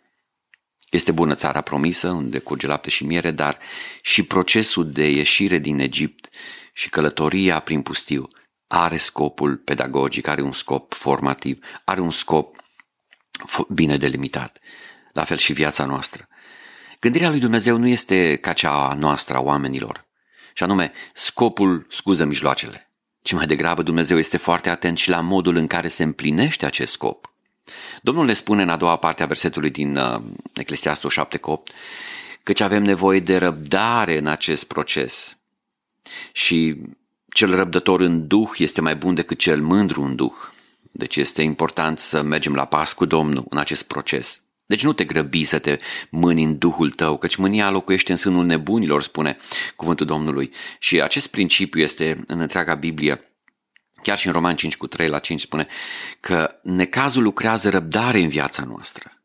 Este 0.91 1.13
bună 1.13 1.35
țara 1.35 1.61
promisă, 1.61 2.09
unde 2.09 2.39
curge 2.39 2.67
lapte 2.67 2.91
și 2.91 3.05
miere, 3.05 3.31
dar 3.31 3.59
și 4.03 4.23
procesul 4.23 4.91
de 4.91 5.11
ieșire 5.11 5.59
din 5.59 5.79
Egipt 5.79 6.29
și 6.77 6.91
călătoria 6.91 7.61
prin 7.61 7.83
pustiu 7.83 8.29
are 8.67 8.97
scopul 8.97 9.57
pedagogic, 9.57 10.27
are 10.27 10.43
un 10.43 10.53
scop 10.53 10.95
formativ, 10.95 11.65
are 11.85 12.01
un 12.01 12.11
scop 12.11 12.57
bine 13.69 13.97
delimitat. 13.97 14.59
La 15.13 15.25
fel 15.25 15.37
și 15.37 15.53
viața 15.53 15.85
noastră. 15.85 16.29
Gândirea 17.01 17.29
lui 17.29 17.39
Dumnezeu 17.39 17.77
nu 17.77 17.87
este 17.87 18.37
ca 18.37 18.53
cea 18.53 18.89
a 18.89 18.95
noastră 18.95 19.37
a 19.37 19.41
oamenilor 19.41 20.07
și 20.55 20.63
anume 20.63 20.93
scopul 21.13 21.87
scuză 21.91 22.25
mijloacele, 22.25 22.91
ci 23.23 23.33
mai 23.33 23.47
degrabă 23.47 23.83
Dumnezeu 23.83 24.19
este 24.19 24.37
foarte 24.37 24.71
atent 24.71 24.99
și 24.99 25.09
la 25.09 25.21
modul 25.21 25.57
în 25.57 25.67
care 25.67 25.89
se 25.89 26.03
împlinește 26.03 26.67
acest 26.67 26.93
scop. 26.93 27.33
Domnul 28.03 28.25
ne 28.25 28.33
spune 28.33 28.63
în 28.63 28.69
a 28.69 28.77
doua 28.77 28.97
parte 28.97 29.23
a 29.23 29.27
versetului 29.27 29.71
din 29.71 29.97
uh, 29.97 30.21
Eclesiastul 30.55 31.11
7 31.11 31.39
8 31.43 31.73
căci 32.43 32.61
avem 32.61 32.83
nevoie 32.83 33.21
de 33.21 33.37
răbdare 33.37 34.19
în 34.19 34.27
acest 34.27 34.65
proces 34.65 35.37
și 36.33 36.77
cel 37.33 37.55
răbdător 37.55 38.01
în 38.01 38.27
duh 38.27 38.51
este 38.57 38.81
mai 38.81 38.97
bun 38.97 39.15
decât 39.15 39.39
cel 39.39 39.63
mândru 39.63 40.03
în 40.03 40.17
duh. 40.17 40.35
Deci 40.93 41.17
este 41.17 41.43
important 41.43 41.99
să 41.99 42.23
mergem 42.23 42.55
la 42.55 42.65
pas 42.65 42.93
cu 42.93 43.05
Domnul 43.05 43.47
în 43.49 43.59
acest 43.59 43.87
proces. 43.87 44.41
Deci 44.67 44.85
nu 44.85 44.93
te 44.93 45.05
grăbi 45.05 45.45
să 45.45 45.59
te 45.59 45.79
mâni 46.11 46.43
în 46.43 46.59
Duhul 46.59 46.91
tău, 46.91 47.19
căci 47.19 47.37
mânia 47.37 47.71
locuiește 47.71 48.11
în 48.11 48.17
sânul 48.17 48.45
nebunilor, 48.45 49.03
spune 49.03 49.37
cuvântul 49.77 50.07
Domnului. 50.07 50.53
Și 50.79 51.01
acest 51.03 51.27
principiu 51.27 51.81
este 51.81 52.25
în 52.27 52.41
întreaga 52.41 52.75
Biblie, 52.75 53.37
chiar 54.03 54.19
și 54.19 54.27
în 54.27 54.33
Roman 54.33 54.57
5 54.57 54.77
cu 54.77 54.87
3 54.87 55.09
la 55.09 55.19
5 55.19 55.41
spune 55.41 55.67
că 56.21 56.55
necazul 56.63 57.23
lucrează 57.23 57.71
răbdare 57.71 58.21
în 58.21 58.29
viața 58.29 58.65
noastră. 58.65 59.16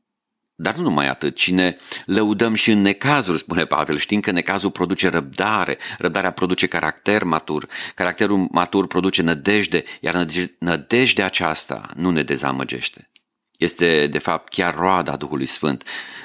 Dar 0.62 0.75
nu 0.75 0.82
numai 0.82 1.08
atât, 1.08 1.36
ci 1.36 1.51
ne 1.51 1.75
lăudăm 2.06 2.53
și 2.53 2.72
în 2.72 2.82
necazuri, 2.82 3.38
spune 3.39 3.65
Pavel, 3.65 3.98
știind 3.98 4.24
că 4.24 4.32
necazul 4.32 4.72
produce 4.72 5.10
răbdare, 5.10 5.77
răbdarea 5.98 6.32
produce 6.32 6.68
caracter 6.68 7.24
matur, 7.24 7.68
caracterul 7.96 8.48
matur 8.51 8.88
produce 8.88 9.22
nădejde, 9.22 9.84
iar 10.00 10.27
nădejdea 10.58 11.25
aceasta 11.25 11.89
nu 11.96 12.10
ne 12.12 12.24
dezamăgește. 12.24 13.10
Este, 13.58 14.08
de 14.08 14.18
fapt, 14.18 14.50
chiar 14.50 14.75
roada 14.75 15.15
Duhului 15.15 15.46
Sfânt 15.46 15.84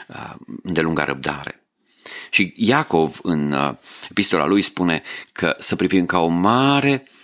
uh, 0.09 0.35
de 0.63 0.81
lunga 0.81 1.05
răbdare. 1.05 1.61
Și 2.31 2.53
Iacov, 2.57 3.19
în 3.23 3.53
uh, 3.53 3.73
epistola 4.11 4.47
lui, 4.47 4.63
spune 4.63 5.03
că 5.33 5.57
să 5.59 5.77
privim 5.77 6.07
ca 6.07 6.19
o 6.19 6.29
mare 6.29 7.03
uh, 7.05 7.16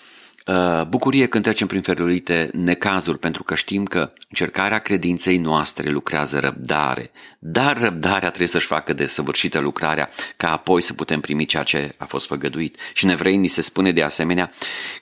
bucurie 0.88 1.26
când 1.26 1.44
trecem 1.44 1.66
prin 1.66 1.82
felurite 1.82 2.50
necazuri, 2.52 3.18
pentru 3.18 3.42
că 3.42 3.54
știm 3.54 3.84
că 3.84 4.12
încercarea 4.28 4.78
credinței 4.78 5.38
noastre 5.38 5.90
lucrează 5.90 6.38
răbdare, 6.38 7.11
dar 7.38 7.80
răbdarea 7.80 8.28
trebuie 8.28 8.49
să-și 8.49 8.66
facă 8.66 8.92
de 8.92 9.06
săvârșită 9.06 9.58
lucrarea, 9.58 10.08
ca 10.37 10.52
apoi 10.52 10.80
să 10.82 10.94
putem 10.94 11.20
primi 11.20 11.44
ceea 11.44 11.62
ce 11.62 11.94
a 11.96 12.04
fost 12.04 12.26
făgăduit. 12.26 12.76
Și 12.94 13.04
în 13.04 13.11
evrei 13.11 13.37
ni 13.37 13.49
se 13.49 13.61
spune 13.61 13.92
de 13.92 14.02
asemenea 14.02 14.50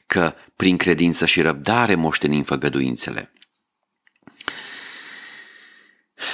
că 0.06 0.34
prin 0.56 0.76
credință 0.76 1.26
și 1.26 1.40
răbdare 1.40 1.94
moștenim 1.94 2.42
făgăduințele. 2.42 3.32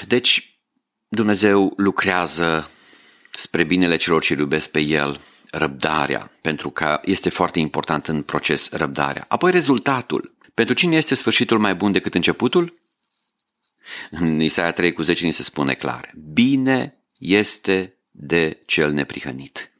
Deci, 0.06 0.60
Dumnezeu 1.08 1.72
lucrează 1.76 2.70
spre 3.30 3.64
binele 3.64 3.96
celor 3.96 4.22
ce 4.22 4.32
iubesc 4.32 4.70
pe 4.70 4.80
El, 4.80 5.20
răbdarea, 5.50 6.33
pentru 6.41 6.71
că 6.71 7.00
este 7.05 7.29
foarte 7.29 7.59
important 7.59 8.09
în 8.09 8.23
proces 8.23 8.71
răbdarea. 8.71 9.25
Apoi 9.29 9.50
rezultatul. 9.50 10.35
Pentru 10.55 10.75
cine 10.75 10.97
este 10.97 11.15
sfârșitul 11.15 11.59
mai 11.59 11.75
bun 11.75 11.93
decât 11.93 12.15
începutul? 12.15 12.79
În 14.11 14.41
Isaia 14.41 14.73
3 14.73 14.93
cu 14.93 15.03
10 15.03 15.25
ni 15.25 15.33
se 15.33 15.43
spune 15.43 15.75
clar. 15.75 16.11
Bine 16.33 16.99
este 17.19 17.99
de 18.11 18.62
cel 18.67 18.93
neprihănit. 18.93 19.71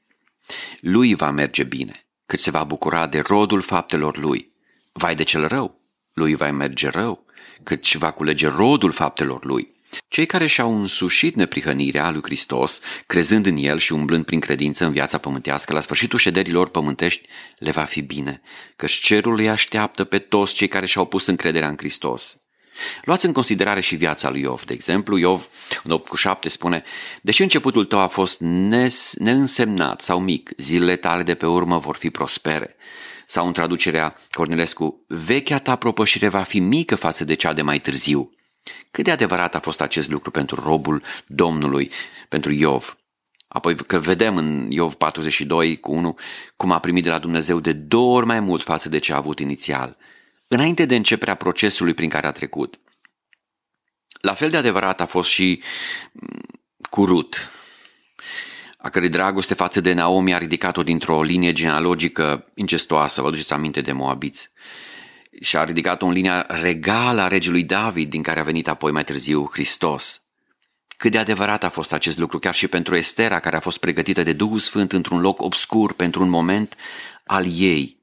Lui 0.81 1.15
va 1.15 1.31
merge 1.31 1.63
bine, 1.63 2.07
cât 2.27 2.41
se 2.41 2.51
va 2.51 2.65
bucura 2.65 3.07
de 3.07 3.19
rodul 3.19 3.61
faptelor 3.61 4.17
lui. 4.17 4.53
Vai 4.93 5.15
de 5.15 5.23
cel 5.23 5.47
rău, 5.47 5.81
lui 6.13 6.35
va 6.35 6.51
merge 6.51 6.89
rău, 6.89 7.27
cât 7.63 7.85
și 7.85 7.99
va 7.99 8.11
culege 8.11 8.49
rodul 8.49 8.93
faptelor 8.93 9.45
lui. 9.45 9.76
Cei 10.09 10.27
care 10.27 10.47
și-au 10.47 10.81
însușit 10.81 11.35
neprihănirea 11.35 12.11
lui 12.11 12.23
Hristos, 12.23 12.81
crezând 13.07 13.47
în 13.47 13.57
El 13.57 13.79
și 13.79 13.93
umblând 13.93 14.25
prin 14.25 14.41
credință 14.41 14.85
în 14.85 14.93
viața 14.93 15.19
pământească, 15.19 15.73
la 15.73 15.81
sfârșitul 15.81 16.19
șederilor 16.19 16.69
pământești 16.69 17.29
le 17.59 17.71
va 17.71 17.85
fi 17.85 18.01
bine, 18.01 18.41
căci 18.77 18.93
cerul 18.93 19.39
îi 19.39 19.49
așteaptă 19.49 20.05
pe 20.05 20.19
toți 20.19 20.55
cei 20.55 20.69
care 20.69 20.87
și-au 20.87 21.07
pus 21.07 21.27
încrederea 21.27 21.69
în 21.69 21.77
Hristos. 21.77 22.41
Luați 23.03 23.27
în 23.27 23.33
considerare 23.33 23.81
și 23.81 23.97
viața 23.97 24.31
lui 24.31 24.41
Iov. 24.41 24.65
De 24.65 24.73
exemplu, 24.73 25.17
Iov, 25.17 25.49
în 25.83 25.91
8 25.91 26.09
cu 26.09 26.17
7, 26.17 26.49
spune 26.49 26.83
Deși 27.23 27.43
începutul 27.43 27.85
tău 27.85 27.99
a 27.99 28.07
fost 28.07 28.41
nes, 28.41 29.15
neînsemnat 29.19 30.01
sau 30.01 30.21
mic, 30.21 30.51
zilele 30.57 30.97
tale 30.97 31.23
de 31.23 31.35
pe 31.35 31.47
urmă 31.47 31.79
vor 31.79 31.97
fi 31.97 32.11
prospere. 32.11 32.77
Sau 33.27 33.47
în 33.47 33.53
traducerea 33.53 34.15
Cornelescu, 34.31 35.05
vechea 35.09 35.59
ta 35.59 35.77
propășire 35.77 36.29
va 36.29 36.43
fi 36.43 36.59
mică 36.59 36.95
față 36.95 37.25
de 37.25 37.35
cea 37.35 37.53
de 37.53 37.63
mai 37.63 37.79
târziu. 37.79 38.36
Cât 38.91 39.05
de 39.05 39.11
adevărat 39.11 39.55
a 39.55 39.61
fost 39.61 39.81
acest 39.81 40.11
lucru 40.11 40.31
pentru 40.31 40.63
robul 40.65 41.03
Domnului, 41.27 41.91
pentru 42.29 42.53
Iov? 42.53 42.97
Apoi 43.49 43.77
că 43.77 43.99
vedem 43.99 44.37
în 44.37 44.71
Iov 44.71 44.95
42 44.95 45.81
cu 45.81 45.93
1 45.93 46.17
cum 46.57 46.73
a 46.73 46.81
primit 46.81 47.03
de 47.03 47.11
la 47.11 47.19
Dumnezeu 47.19 47.61
de 47.61 47.73
două 47.73 48.17
ori 48.17 48.27
mai 48.27 48.41
mult 48.41 48.63
față 48.63 48.89
de 48.89 48.99
ce 48.99 49.13
a 49.13 49.17
avut 49.17 49.39
inițial, 49.39 49.97
înainte 50.49 50.85
de 50.85 50.97
începerea 50.97 51.35
procesului 51.35 51.95
prin 51.95 52.09
care 52.09 52.27
a 52.27 52.33
trecut. 52.33 52.81
La 54.21 54.35
fel 54.35 54.51
de 54.51 54.57
adevărat 54.57 55.01
a 55.01 55.07
fost 55.07 55.29
și 55.29 55.63
mm, 56.13 56.41
cu 56.91 57.05
Rut, 57.05 57.51
a 58.79 58.89
cărei 58.89 59.09
dragoste 59.09 59.55
față 59.55 59.81
de 59.81 59.93
Naomi 59.93 60.35
a 60.35 60.39
ridicat-o 60.39 60.83
dintr-o 60.83 61.23
linie 61.23 61.53
genealogică 61.53 62.51
incestoasă, 62.55 63.23
vă 63.23 63.31
duceți 63.31 63.53
aminte 63.53 63.81
de 63.81 63.93
Moabiți 63.93 64.51
și 65.41 65.57
a 65.57 65.65
ridicat-o 65.65 66.07
în 66.07 66.13
linia 66.13 66.47
regală 66.49 67.21
a 67.21 67.29
regelui 67.29 67.65
David, 67.65 68.11
din 68.11 68.23
care 68.23 68.41
a 68.41 68.43
venit 68.43 68.69
apoi 68.69 68.93
mai 68.93 69.05
târziu 69.05 69.49
Hristos. 69.53 70.21
Cât 70.97 71.11
de 71.11 71.19
adevărat 71.19 71.65
a 71.65 71.69
fost 71.69 71.93
acest 71.93 72.19
lucru, 72.19 72.39
chiar 72.39 72.55
și 72.55 72.69
pentru 72.69 72.97
Estera, 72.97 73.41
care 73.41 73.57
a 73.57 73.61
fost 73.61 73.79
pregătită 73.79 74.23
de 74.23 74.33
Duhul 74.33 74.59
Sfânt 74.59 74.93
într-un 74.93 75.21
loc 75.21 75.43
obscur, 75.43 75.93
pentru 75.93 76.23
un 76.23 76.29
moment 76.29 76.77
al 77.25 77.45
ei 77.59 77.97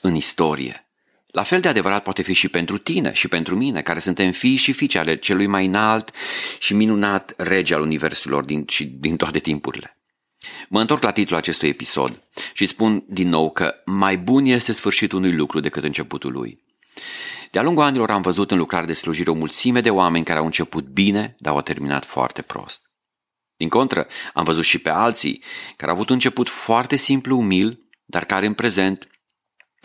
în 0.00 0.14
istorie. 0.14 0.84
La 1.26 1.42
fel 1.42 1.60
de 1.60 1.68
adevărat 1.68 2.02
poate 2.02 2.22
fi 2.22 2.32
și 2.32 2.48
pentru 2.48 2.78
tine 2.78 3.12
și 3.12 3.28
pentru 3.28 3.56
mine, 3.56 3.82
care 3.82 3.98
suntem 3.98 4.30
fii 4.30 4.56
și 4.56 4.72
fiice 4.72 4.98
ale 4.98 5.16
celui 5.16 5.46
mai 5.46 5.66
înalt 5.66 6.10
și 6.58 6.74
minunat 6.74 7.34
rege 7.36 7.74
al 7.74 7.80
universurilor 7.80 8.44
din, 8.44 8.64
și 8.68 8.84
din 8.84 9.16
toate 9.16 9.38
timpurile. 9.38 9.99
Mă 10.68 10.80
întorc 10.80 11.02
la 11.02 11.12
titlul 11.12 11.38
acestui 11.38 11.68
episod 11.68 12.22
și 12.52 12.66
spun 12.66 13.04
din 13.08 13.28
nou 13.28 13.50
că 13.50 13.74
mai 13.84 14.18
bun 14.18 14.44
este 14.44 14.72
sfârșitul 14.72 15.18
unui 15.18 15.32
lucru 15.32 15.60
decât 15.60 15.84
începutul 15.84 16.32
lui. 16.32 16.62
De-a 17.50 17.62
lungul 17.62 17.82
anilor 17.82 18.10
am 18.10 18.22
văzut 18.22 18.50
în 18.50 18.58
lucrare 18.58 18.86
de 18.86 18.92
slujire 18.92 19.30
o 19.30 19.34
mulțime 19.34 19.80
de 19.80 19.90
oameni 19.90 20.24
care 20.24 20.38
au 20.38 20.44
început 20.44 20.84
bine, 20.84 21.36
dar 21.38 21.54
au 21.54 21.60
terminat 21.60 22.04
foarte 22.04 22.42
prost. 22.42 22.90
Din 23.56 23.68
contră, 23.68 24.06
am 24.34 24.44
văzut 24.44 24.64
și 24.64 24.78
pe 24.78 24.90
alții 24.90 25.42
care 25.76 25.90
au 25.90 25.96
avut 25.96 26.08
un 26.08 26.14
început 26.14 26.48
foarte 26.48 26.96
simplu, 26.96 27.38
umil, 27.38 27.88
dar 28.04 28.24
care 28.24 28.46
în 28.46 28.54
prezent 28.54 29.08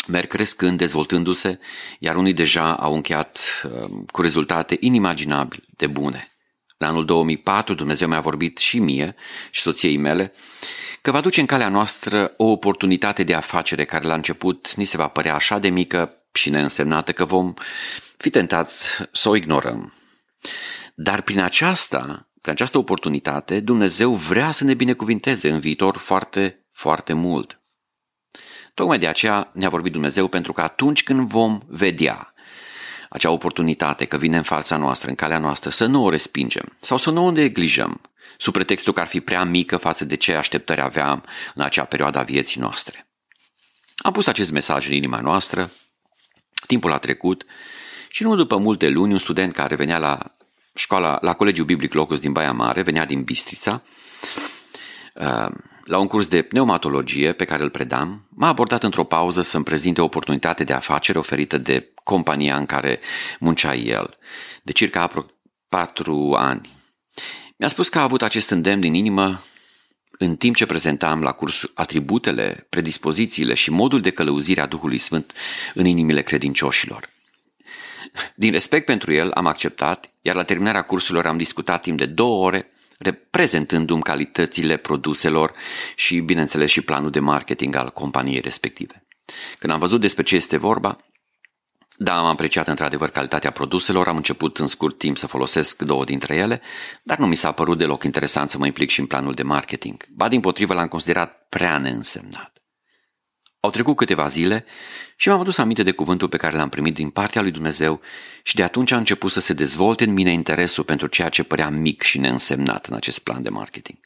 merg 0.08 0.28
crescând, 0.28 0.78
dezvoltându-se, 0.78 1.60
iar 2.00 2.16
unii 2.16 2.34
deja 2.34 2.76
au 2.76 2.94
încheiat 2.94 3.40
uh, 3.64 3.90
cu 4.12 4.22
rezultate 4.22 4.78
inimaginabile 4.80 5.64
de 5.68 5.88
bune. 5.88 6.35
În 6.78 6.88
anul 6.88 7.06
2004 7.06 7.74
Dumnezeu 7.74 8.08
mi-a 8.08 8.20
vorbit 8.20 8.58
și 8.58 8.80
mie 8.80 9.16
și 9.52 9.62
soției 9.62 9.98
mele 9.98 10.34
că 11.02 11.12
va 11.12 11.22
duce 11.22 11.40
în 11.40 11.46
calea 11.46 11.70
noastră 11.70 12.34
o 12.38 12.46
oportunitate 12.46 13.24
de 13.24 13.34
afacere 13.34 13.86
care 13.86 14.08
la 14.08 14.14
început 14.14 14.76
ni 14.76 14.84
se 14.84 14.98
va 14.98 15.08
părea 15.08 15.36
așa 15.36 15.60
de 15.60 15.70
mică 15.70 16.14
și 16.34 16.50
neînsemnată 16.50 17.12
că 17.12 17.26
vom 17.26 17.54
fi 18.18 18.30
tentați 18.30 18.88
să 19.12 19.30
o 19.30 19.36
ignorăm. 19.36 19.94
Dar 20.96 21.22
prin 21.22 21.40
aceasta, 21.40 22.30
prin 22.42 22.54
această 22.54 22.78
oportunitate, 22.78 23.60
Dumnezeu 23.60 24.14
vrea 24.14 24.52
să 24.52 24.64
ne 24.64 24.74
binecuvinteze 24.74 25.50
în 25.50 25.60
viitor 25.60 25.98
foarte, 25.98 26.66
foarte 26.72 27.14
mult. 27.14 27.60
Tocmai 28.74 29.00
de 29.00 29.08
aceea 29.08 29.52
ne-a 29.54 29.70
vorbit 29.70 29.92
Dumnezeu 29.92 30.28
pentru 30.28 30.54
că 30.54 30.62
atunci 30.62 31.04
când 31.04 31.28
vom 31.28 31.60
vedea 31.68 32.34
acea 33.16 33.32
oportunitate 33.32 34.06
că 34.06 34.18
vine 34.18 34.38
în 34.38 34.44
fața 34.44 34.78
noastră, 34.78 35.10
în 35.10 35.16
calea 35.16 35.38
noastră, 35.38 35.70
să 35.70 35.86
nu 35.86 36.04
o 36.04 36.10
respingem 36.10 36.76
sau 36.80 36.98
să 36.98 37.10
nu 37.10 37.26
o 37.26 37.32
neglijăm, 37.32 38.02
sub 38.38 38.54
pretextul 38.54 38.94
că 38.94 39.00
ar 39.00 39.08
fi 39.08 39.20
prea 39.20 39.44
mică 39.44 39.78
față 39.78 40.06
de 40.06 40.16
ce 40.16 40.34
așteptări 40.34 40.82
aveam 40.82 41.24
în 41.54 41.64
acea 41.64 41.84
perioadă 41.84 42.20
a 42.20 42.24
vieții 42.24 42.62
noastre. 42.62 43.08
Am 43.98 44.12
pus 44.12 44.28
acest 44.28 44.52
mesaj 44.52 44.88
în 44.88 44.94
inima 44.94 45.20
noastră, 45.20 45.72
timpul 46.68 46.92
a 46.92 46.98
trecut 46.98 47.46
și 48.10 48.24
nu 48.24 48.36
după 48.36 48.58
multe 48.58 48.90
luni, 48.90 49.12
un 49.12 49.20
student 49.20 49.54
care 49.54 49.76
venea 49.76 49.98
la 49.98 50.36
școala, 50.74 51.18
la 51.22 51.34
Colegiul 51.34 51.66
Biblic 51.66 51.94
Locus 51.94 52.20
din 52.20 52.32
Baia 52.32 52.52
Mare, 52.52 52.82
venea 52.82 53.06
din 53.06 53.24
Bistrița, 53.24 53.82
uh, 55.14 55.48
la 55.86 55.98
un 55.98 56.08
curs 56.08 56.28
de 56.28 56.42
pneumatologie 56.42 57.34
pe 57.34 57.46
care 57.46 57.64
îl 57.64 57.70
predam, 57.70 58.28
m-a 58.30 58.48
abordat 58.48 58.84
într-o 58.84 59.04
pauză 59.04 59.42
să-mi 59.42 59.64
prezinte 59.64 60.02
o 60.02 60.04
oportunitate 60.04 60.64
de 60.64 60.74
afacere 60.74 61.18
oferită 61.18 61.58
de 61.58 61.92
compania 62.04 62.58
în 62.58 62.66
care 62.66 63.00
muncea 63.40 63.76
el, 63.76 64.18
de 64.64 64.72
circa 64.72 65.12
patru 65.70 66.34
ani. 66.38 66.70
Mi-a 67.58 67.68
spus 67.68 67.90
că 67.90 68.00
a 68.00 68.02
avut 68.02 68.22
acest 68.22 68.50
îndemn 68.50 68.82
din 68.82 68.94
inimă 68.94 69.42
în 70.18 70.36
timp 70.36 70.56
ce 70.56 70.66
prezentam 70.66 71.22
la 71.22 71.32
curs 71.32 71.72
atributele, 71.74 72.68
predispozițiile 72.70 73.54
și 73.54 73.72
modul 73.72 74.02
de 74.02 74.10
călăuzire 74.10 74.62
a 74.62 74.66
Duhului 74.66 74.98
Sfânt 74.98 75.34
în 75.74 75.86
inimile 75.86 76.22
credincioșilor. 76.22 77.10
Din 78.36 78.52
respect 78.52 78.86
pentru 78.86 79.14
el 79.14 79.32
am 79.32 79.46
acceptat, 79.46 80.12
iar 80.22 80.36
la 80.36 80.44
terminarea 80.44 80.82
cursurilor 80.82 81.26
am 81.26 81.38
discutat 81.38 81.82
timp 81.82 81.98
de 81.98 82.06
două 82.06 82.46
ore 82.46 82.72
reprezentându-mi 83.06 84.02
calitățile 84.02 84.78
produselor 84.78 85.54
și, 85.96 86.20
bineînțeles, 86.20 86.72
și 86.72 86.82
planul 86.82 87.12
de 87.12 87.20
marketing 87.20 87.76
al 87.76 87.90
companiei 87.90 88.40
respective. 88.40 89.06
Când 89.60 89.74
am 89.74 89.80
văzut 89.80 90.02
despre 90.02 90.24
ce 90.24 90.36
este 90.36 90.58
vorba, 90.58 90.98
da, 91.98 92.18
am 92.18 92.26
apreciat 92.26 92.68
într-adevăr 92.68 93.10
calitatea 93.10 93.52
produselor, 93.52 94.08
am 94.08 94.16
început 94.16 94.58
în 94.58 94.68
scurt 94.68 94.98
timp 94.98 95.18
să 95.18 95.28
folosesc 95.28 95.82
două 95.82 96.04
dintre 96.04 96.36
ele, 96.36 96.62
dar 97.04 97.18
nu 97.18 97.28
mi 97.28 97.36
s-a 97.36 97.52
părut 97.52 97.78
deloc 97.78 98.04
interesant 98.04 98.50
să 98.50 98.58
mă 98.58 98.66
implic 98.66 98.90
și 98.90 99.00
în 99.00 99.06
planul 99.06 99.34
de 99.34 99.44
marketing. 99.44 100.06
Ba 100.10 100.28
din 100.28 100.40
potrivă 100.40 100.74
l-am 100.74 100.88
considerat 100.88 101.46
prea 101.50 101.78
neînsemnat. 101.78 102.55
Au 103.66 103.72
trecut 103.72 103.96
câteva 103.96 104.28
zile 104.28 104.66
și 105.16 105.30
m-am 105.30 105.40
adus 105.40 105.58
aminte 105.58 105.84
de 105.84 105.92
cuvântul 105.92 106.30
pe 106.30 106.38
care 106.38 106.56
l-am 106.56 106.70
primit 106.70 106.94
din 106.94 107.10
partea 107.10 107.42
lui 107.42 107.52
Dumnezeu 107.52 108.02
și 108.44 108.56
de 108.56 108.64
atunci 108.64 108.92
a 108.92 108.98
început 108.98 109.32
să 109.32 109.40
se 109.40 109.54
dezvolte 109.54 110.04
în 110.04 110.14
mine 110.14 110.32
interesul 110.32 110.84
pentru 110.84 111.08
ceea 111.08 111.30
ce 111.30 111.44
părea 111.44 111.70
mic 111.70 112.02
și 112.02 112.20
neînsemnat 112.20 112.86
în 112.86 112.96
acest 112.96 113.20
plan 113.20 113.42
de 113.42 113.50
marketing. 113.50 113.98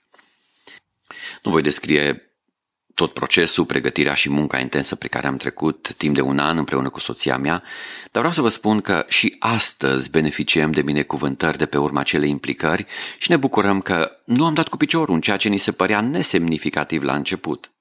Nu 1.43 1.51
voi 1.51 1.61
descrie 1.61 2.33
tot 2.93 3.13
procesul, 3.13 3.65
pregătirea 3.65 4.13
și 4.13 4.29
munca 4.29 4.59
intensă 4.59 4.95
pe 4.95 5.07
care 5.07 5.27
am 5.27 5.37
trecut 5.37 5.93
timp 5.93 6.15
de 6.15 6.21
un 6.21 6.39
an 6.39 6.57
împreună 6.57 6.89
cu 6.89 6.99
soția 6.99 7.37
mea, 7.37 7.63
dar 8.11 8.21
vreau 8.21 8.31
să 8.31 8.41
vă 8.41 8.49
spun 8.49 8.81
că 8.81 9.05
și 9.07 9.35
astăzi 9.39 10.09
beneficiem 10.09 10.71
de 10.71 10.81
binecuvântări 10.81 11.57
de 11.57 11.65
pe 11.65 11.77
urma 11.77 11.99
acelei 11.99 12.29
implicări 12.29 12.85
și 13.17 13.29
ne 13.29 13.37
bucurăm 13.37 13.81
că 13.81 14.11
nu 14.23 14.45
am 14.45 14.53
dat 14.53 14.67
cu 14.67 14.77
piciorul 14.77 15.15
în 15.15 15.21
ceea 15.21 15.37
ce 15.37 15.49
ni 15.49 15.57
se 15.57 15.71
părea 15.71 16.01
nesemnificativ 16.01 17.03
la 17.03 17.15
început. 17.15 17.71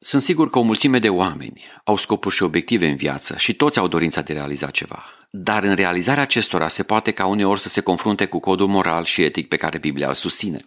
Sunt 0.00 0.22
sigur 0.22 0.50
că 0.50 0.58
o 0.58 0.62
mulțime 0.62 0.98
de 0.98 1.08
oameni 1.08 1.64
au 1.84 1.96
scopuri 1.96 2.34
și 2.34 2.42
obiective 2.42 2.88
în 2.88 2.96
viață 2.96 3.34
și 3.36 3.54
toți 3.54 3.78
au 3.78 3.88
dorința 3.88 4.20
de 4.20 4.32
a 4.32 4.36
realiza 4.36 4.70
ceva. 4.70 5.04
Dar 5.30 5.64
în 5.64 5.74
realizarea 5.74 6.22
acestora 6.22 6.68
se 6.68 6.82
poate 6.82 7.10
ca 7.10 7.26
uneori 7.26 7.60
să 7.60 7.68
se 7.68 7.80
confrunte 7.80 8.26
cu 8.26 8.40
codul 8.40 8.66
moral 8.66 9.04
și 9.04 9.22
etic 9.22 9.48
pe 9.48 9.56
care 9.56 9.78
Biblia 9.78 10.08
îl 10.08 10.14
susține. 10.14 10.60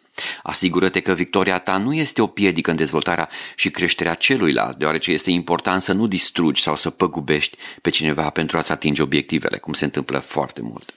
Asigură-te 0.43 0.99
că 0.99 1.13
victoria 1.13 1.59
ta 1.59 1.77
nu 1.77 1.93
este 1.93 2.21
o 2.21 2.27
piedică 2.27 2.69
în 2.69 2.75
dezvoltarea 2.75 3.29
și 3.55 3.69
creșterea 3.69 4.13
celuilalt, 4.13 4.77
deoarece 4.77 5.11
este 5.11 5.31
important 5.31 5.81
să 5.81 5.93
nu 5.93 6.07
distrugi 6.07 6.61
sau 6.61 6.75
să 6.75 6.89
păgubești 6.89 7.57
pe 7.81 7.89
cineva 7.89 8.29
pentru 8.29 8.57
a-ți 8.57 8.71
atinge 8.71 9.01
obiectivele, 9.01 9.57
cum 9.57 9.73
se 9.73 9.85
întâmplă 9.85 10.19
foarte 10.19 10.61
mult. 10.61 10.93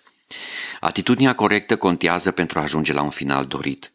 Atitudinea 0.80 1.34
corectă 1.34 1.76
contează 1.76 2.30
pentru 2.30 2.58
a 2.58 2.62
ajunge 2.62 2.92
la 2.92 3.02
un 3.02 3.10
final 3.10 3.44
dorit. 3.44 3.92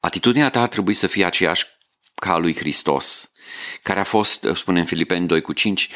Atitudinea 0.00 0.50
ta 0.50 0.60
ar 0.60 0.68
trebui 0.68 0.94
să 0.94 1.06
fie 1.06 1.24
aceeași 1.24 1.66
ca 2.14 2.32
a 2.32 2.38
lui 2.38 2.56
Hristos, 2.56 3.30
care 3.82 4.00
a 4.00 4.04
fost, 4.04 4.48
spune 4.54 4.78
în 4.78 4.84
Filipeni 4.84 5.26
2 5.26 5.40
cu 5.40 5.52
5, 5.52 5.90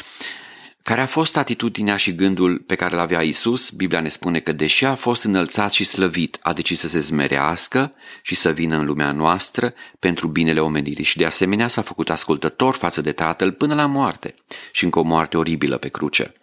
care 0.82 1.00
a 1.00 1.06
fost 1.06 1.36
atitudinea 1.36 1.96
și 1.96 2.14
gândul 2.14 2.58
pe 2.58 2.74
care 2.74 2.96
l-avea 2.96 3.22
Isus, 3.22 3.70
Biblia 3.70 4.00
ne 4.00 4.08
spune 4.08 4.40
că 4.40 4.52
deși 4.52 4.84
a 4.84 4.94
fost 4.94 5.24
înălțat 5.24 5.72
și 5.72 5.84
slăvit, 5.84 6.38
a 6.40 6.52
decis 6.52 6.80
să 6.80 6.88
se 6.88 6.98
zmerească 6.98 7.92
și 8.22 8.34
să 8.34 8.50
vină 8.50 8.76
în 8.76 8.84
lumea 8.84 9.12
noastră 9.12 9.74
pentru 9.98 10.28
binele 10.28 10.60
omenirii 10.60 11.04
și 11.04 11.16
de 11.16 11.26
asemenea 11.26 11.68
s-a 11.68 11.82
făcut 11.82 12.10
ascultător 12.10 12.74
față 12.74 13.00
de 13.00 13.12
Tatăl 13.12 13.52
până 13.52 13.74
la 13.74 13.86
moarte 13.86 14.34
și 14.72 14.84
încă 14.84 14.98
o 14.98 15.02
moarte 15.02 15.36
oribilă 15.36 15.76
pe 15.76 15.88
cruce. 15.88 16.34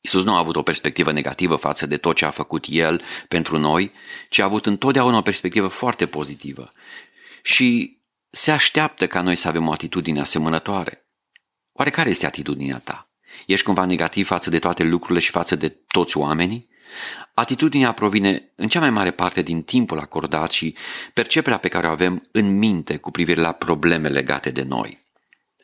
Isus 0.00 0.24
nu 0.24 0.34
a 0.34 0.38
avut 0.38 0.56
o 0.56 0.62
perspectivă 0.62 1.12
negativă 1.12 1.56
față 1.56 1.86
de 1.86 1.96
tot 1.96 2.16
ce 2.16 2.24
a 2.24 2.30
făcut 2.30 2.64
El 2.68 3.02
pentru 3.28 3.58
noi, 3.58 3.92
ci 4.28 4.38
a 4.38 4.44
avut 4.44 4.66
întotdeauna 4.66 5.16
o 5.16 5.22
perspectivă 5.22 5.66
foarte 5.66 6.06
pozitivă. 6.06 6.72
Și 7.42 7.99
se 8.30 8.50
așteaptă 8.50 9.06
ca 9.06 9.20
noi 9.20 9.36
să 9.36 9.48
avem 9.48 9.68
o 9.68 9.72
atitudine 9.72 10.20
asemănătoare. 10.20 11.06
Oare 11.72 11.90
care 11.90 12.08
este 12.08 12.26
atitudinea 12.26 12.78
ta? 12.78 13.10
Ești 13.46 13.64
cumva 13.64 13.84
negativ 13.84 14.26
față 14.26 14.50
de 14.50 14.58
toate 14.58 14.82
lucrurile 14.82 15.20
și 15.20 15.30
față 15.30 15.56
de 15.56 15.68
toți 15.68 16.16
oamenii? 16.16 16.68
Atitudinea 17.34 17.92
provine 17.92 18.52
în 18.56 18.68
cea 18.68 18.80
mai 18.80 18.90
mare 18.90 19.10
parte 19.10 19.42
din 19.42 19.62
timpul 19.62 19.98
acordat 19.98 20.50
și 20.50 20.76
perceperea 21.12 21.58
pe 21.58 21.68
care 21.68 21.86
o 21.86 21.90
avem 21.90 22.22
în 22.32 22.58
minte 22.58 22.96
cu 22.96 23.10
privire 23.10 23.40
la 23.40 23.52
probleme 23.52 24.08
legate 24.08 24.50
de 24.50 24.62
noi. 24.62 24.98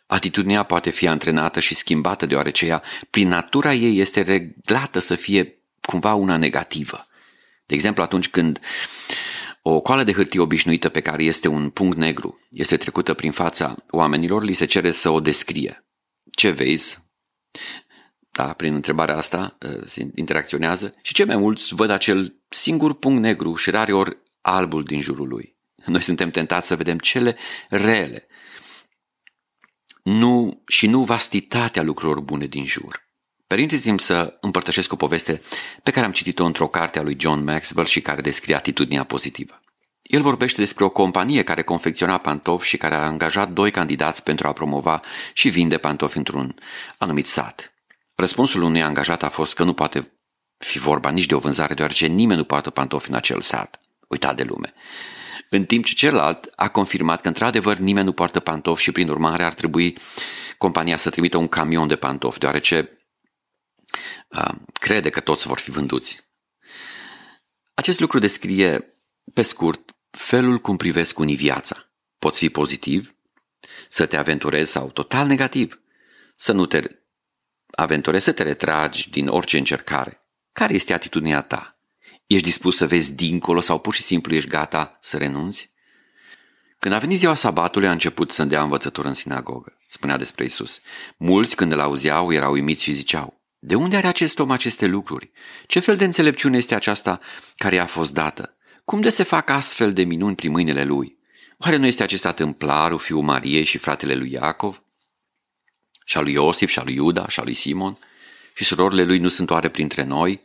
Atitudinea 0.07 0.63
poate 0.63 0.91
fi 0.91 1.07
antrenată 1.07 1.61
și 1.61 1.75
schimbată 1.75 2.27
deoarece 2.27 2.67
ea, 2.67 2.83
prin 3.11 3.29
natura 3.29 3.75
ei, 3.75 3.99
este 3.99 4.23
reglată 4.23 4.99
să 4.99 5.15
fie 5.15 5.59
cumva 5.81 6.15
una 6.15 6.37
negativă. 6.37 7.07
De 7.67 7.75
exemplu, 7.75 8.03
atunci 8.03 8.29
când 8.29 8.61
o 9.69 9.81
coală 9.81 10.05
de 10.05 10.13
hârtie 10.13 10.41
obișnuită 10.41 10.89
pe 10.89 11.01
care 11.01 11.25
este 11.25 11.49
un 11.49 11.71
punct 11.71 11.97
negru 11.97 12.41
este 12.51 12.77
trecută 12.77 13.15
prin 13.15 13.33
fața 13.33 13.77
oamenilor, 13.91 14.43
li 14.43 14.53
se 14.53 14.65
cere 14.65 14.91
să 14.91 15.11
o 15.11 15.21
descrie. 15.21 15.87
Ce 16.31 16.51
vezi? 16.51 16.99
Da, 18.31 18.53
prin 18.53 18.75
întrebarea 18.75 19.17
asta 19.17 19.57
uh, 19.67 19.83
se 19.85 20.11
interacționează 20.15 20.95
și 21.03 21.15
cei 21.15 21.25
mai 21.25 21.37
mulți 21.37 21.75
văd 21.75 21.91
acel 21.91 22.35
singur 22.49 22.95
punct 22.95 23.21
negru 23.21 23.55
și 23.55 23.71
rare 23.71 23.93
ori 23.93 24.17
albul 24.41 24.85
din 24.85 25.01
jurul 25.01 25.29
lui. 25.29 25.57
Noi 25.87 26.03
suntem 26.03 26.31
tentați 26.31 26.67
să 26.67 26.77
vedem 26.77 26.99
cele 26.99 27.37
rele 27.69 28.27
nu, 30.03 30.63
și 30.67 30.87
nu 30.87 31.05
vastitatea 31.05 31.83
lucrurilor 31.83 32.21
bune 32.21 32.47
din 32.47 32.65
jur. 32.65 33.06
Permiteți-mi 33.47 34.01
să 34.01 34.37
împărtășesc 34.41 34.93
o 34.93 34.97
poveste 34.97 35.41
pe 35.83 35.91
care 35.91 36.07
am 36.07 36.13
citit-o 36.13 36.45
într-o 36.45 36.69
carte 36.69 36.99
a 36.99 37.03
lui 37.03 37.17
John 37.19 37.45
Maxwell 37.45 37.87
și 37.87 38.01
care 38.01 38.21
descrie 38.21 38.55
atitudinea 38.55 39.05
pozitivă. 39.05 39.61
El 40.03 40.23
vorbește 40.23 40.61
despre 40.61 40.85
o 40.85 40.89
companie 40.89 41.43
care 41.43 41.63
confecționa 41.63 42.19
pantofi 42.19 42.69
și 42.69 42.77
care 42.77 42.95
a 42.95 43.05
angajat 43.05 43.51
doi 43.51 43.71
candidați 43.71 44.23
pentru 44.23 44.49
a 44.49 44.53
promova 44.53 45.01
și 45.33 45.49
vinde 45.49 45.79
pantofi 45.79 46.17
într-un 46.17 46.55
anumit 46.99 47.27
sat. 47.27 47.73
Răspunsul 48.15 48.63
unui 48.63 48.83
angajat 48.83 49.23
a 49.23 49.29
fost 49.29 49.55
că 49.55 49.65
nu 49.65 49.73
poate 49.73 50.13
fi 50.59 50.79
vorba 50.79 51.11
nici 51.11 51.27
de 51.27 51.35
o 51.35 51.39
vânzare, 51.39 51.75
deoarece 51.75 52.07
nimeni 52.07 52.39
nu 52.39 52.45
poate 52.45 52.71
pantofi 52.71 53.09
în 53.09 53.17
acel 53.17 53.41
sat. 53.41 53.81
Uitat 54.09 54.37
de 54.37 54.43
lume. 54.43 54.75
În 55.51 55.65
timp 55.65 55.85
ce 55.85 55.95
celălalt 55.95 56.53
a 56.57 56.69
confirmat 56.69 57.21
că 57.21 57.29
într-adevăr 57.29 57.79
nimeni 57.79 58.07
nu 58.07 58.13
poartă 58.13 58.41
pantofi 58.41 58.83
și 58.83 58.93
prin 58.93 59.09
urmare 59.09 59.45
ar 59.45 59.55
trebui 59.55 59.97
compania 60.59 60.97
să 60.97 61.11
trimită 61.11 61.37
un 61.37 61.49
camion 61.49 61.87
de 61.87 61.97
pantofi, 61.97 62.39
deoarece 62.39 62.79
uh, 62.79 63.06
crede 64.73 65.11
că 65.11 65.21
toți 65.21 65.47
vor 65.47 65.59
fi 65.59 65.71
vânduți. 65.71 66.25
Acest 67.75 68.01
lucru 68.01 68.19
descrie, 68.19 68.95
pe 69.35 69.43
scurt, 69.43 69.95
felul 70.11 70.59
cum 70.59 70.77
privesc 70.77 71.19
unii 71.19 71.37
viața. 71.37 71.91
Poți 72.19 72.39
fi 72.39 72.49
pozitiv, 72.49 73.17
să 73.89 74.07
te 74.07 74.17
aventurezi 74.17 74.71
sau 74.71 74.91
total 74.91 75.27
negativ, 75.27 75.81
să 76.37 76.53
nu 76.53 76.67
te 76.67 76.83
aventurezi, 77.71 78.25
să 78.25 78.33
te 78.33 78.43
retragi 78.43 79.11
din 79.11 79.29
orice 79.29 79.59
încercare. 79.59 80.21
Care 80.53 80.75
este 80.75 80.93
atitudinea 80.93 81.43
ta? 81.43 81.79
Ești 82.27 82.45
dispus 82.45 82.77
să 82.77 82.87
vezi 82.87 83.13
dincolo 83.13 83.61
sau 83.61 83.79
pur 83.79 83.95
și 83.95 84.03
simplu 84.03 84.35
ești 84.35 84.49
gata 84.49 84.99
să 85.01 85.17
renunți? 85.17 85.75
Când 86.79 86.95
a 86.95 86.99
venit 86.99 87.19
ziua 87.19 87.35
sabatului, 87.35 87.89
a 87.89 87.93
început 87.93 88.31
să 88.31 88.45
dea 88.45 88.63
învățătură 88.63 89.09
în 89.09 89.15
sinagogă, 89.15 89.79
spunea 89.89 90.17
despre 90.17 90.45
Isus. 90.45 90.81
Mulți, 91.17 91.57
când 91.57 91.73
îl 91.73 91.81
auzeau, 91.81 92.33
erau 92.33 92.53
uimiți 92.53 92.83
și 92.83 92.93
ziceau, 92.93 93.36
de 93.67 93.75
unde 93.75 93.97
are 93.97 94.07
acest 94.07 94.39
om 94.39 94.51
aceste 94.51 94.87
lucruri? 94.87 95.31
Ce 95.67 95.81
fel 95.81 95.97
de 95.97 96.05
înțelepciune 96.05 96.57
este 96.57 96.75
aceasta 96.75 97.21
care 97.57 97.75
i-a 97.75 97.87
fost 97.87 98.13
dată? 98.13 98.57
Cum 98.85 99.01
de 99.01 99.11
se 99.11 99.23
fac 99.23 99.51
astfel 99.51 99.93
de 99.93 100.03
minuni 100.03 100.35
prin 100.35 100.51
mâinile 100.51 100.85
lui? 100.85 101.19
Oare 101.59 101.77
nu 101.77 101.87
este 101.87 102.03
acesta 102.03 102.33
tâmplarul, 102.33 102.99
fiul 102.99 103.23
Mariei 103.23 103.65
și 103.65 103.79
fratele 103.79 104.15
lui 104.15 104.33
Iacov? 104.33 104.83
Și 106.05 106.17
a 106.17 106.21
lui 106.21 106.33
Iosif, 106.33 106.71
și 106.71 106.79
a 106.79 106.83
lui 106.83 106.95
Iuda, 106.95 107.29
și 107.29 107.41
a 107.41 107.43
lui 107.43 107.55
Simon? 107.55 107.99
Și 108.55 108.65
surorile 108.65 109.05
lui 109.05 109.19
nu 109.19 109.29
sunt 109.29 109.51
oare 109.51 109.69
printre 109.69 110.05
noi? 110.05 110.43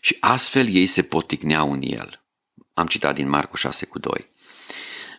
Și 0.00 0.16
astfel 0.20 0.68
ei 0.68 0.86
se 0.86 1.02
poticneau 1.02 1.72
în 1.72 1.82
el. 1.82 2.24
Am 2.74 2.86
citat 2.86 3.14
din 3.14 3.28
Marcu 3.28 3.56
6 3.56 3.86
cu 3.86 3.98
2. 3.98 4.30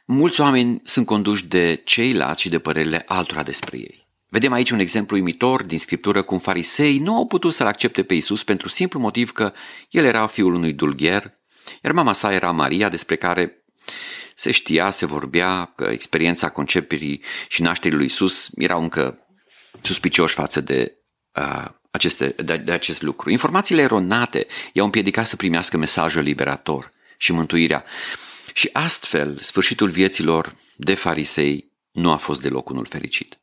Mulți 0.05 0.41
oameni 0.41 0.81
sunt 0.83 1.05
conduși 1.05 1.45
de 1.45 1.81
ceilalți 1.85 2.41
și 2.41 2.49
de 2.49 2.59
părerile 2.59 3.03
altora 3.07 3.43
despre 3.43 3.77
ei. 3.77 4.06
Vedem 4.29 4.51
aici 4.51 4.69
un 4.69 4.79
exemplu 4.79 5.15
uimitor 5.15 5.63
din 5.63 5.79
scriptură 5.79 6.21
cum 6.21 6.39
farisei 6.39 6.97
nu 6.97 7.15
au 7.15 7.27
putut 7.27 7.53
să-l 7.53 7.67
accepte 7.67 8.03
pe 8.03 8.13
Isus 8.13 8.43
pentru 8.43 8.69
simplu 8.69 8.99
motiv 8.99 9.31
că 9.31 9.53
el 9.89 10.05
era 10.05 10.27
fiul 10.27 10.53
unui 10.53 10.73
dulgher, 10.73 11.33
iar 11.83 11.93
mama 11.93 12.13
sa 12.13 12.33
era 12.33 12.51
Maria, 12.51 12.89
despre 12.89 13.15
care 13.15 13.63
se 14.35 14.51
știa, 14.51 14.91
se 14.91 15.05
vorbea 15.05 15.73
că 15.75 15.83
experiența 15.83 16.49
conceperii 16.49 17.23
și 17.47 17.61
nașterii 17.61 17.97
lui 17.97 18.05
Isus 18.05 18.49
erau 18.55 18.81
încă 18.81 19.27
suspicioși 19.81 20.33
față 20.33 20.61
de, 20.61 20.97
uh, 21.35 21.65
aceste, 21.91 22.35
de, 22.43 22.57
de 22.57 22.71
acest 22.71 23.01
lucru. 23.01 23.29
Informațiile 23.29 23.81
eronate 23.81 24.45
i-au 24.73 24.85
împiedicat 24.85 25.27
să 25.27 25.35
primească 25.35 25.77
mesajul 25.77 26.21
liberator 26.21 26.91
și 27.17 27.31
mântuirea. 27.31 27.83
Și 28.53 28.69
astfel, 28.73 29.37
sfârșitul 29.39 29.89
vieților 29.89 30.55
de 30.75 30.93
farisei 30.93 31.71
nu 31.91 32.11
a 32.11 32.17
fost 32.17 32.41
deloc 32.41 32.69
unul 32.69 32.85
fericit. 32.85 33.39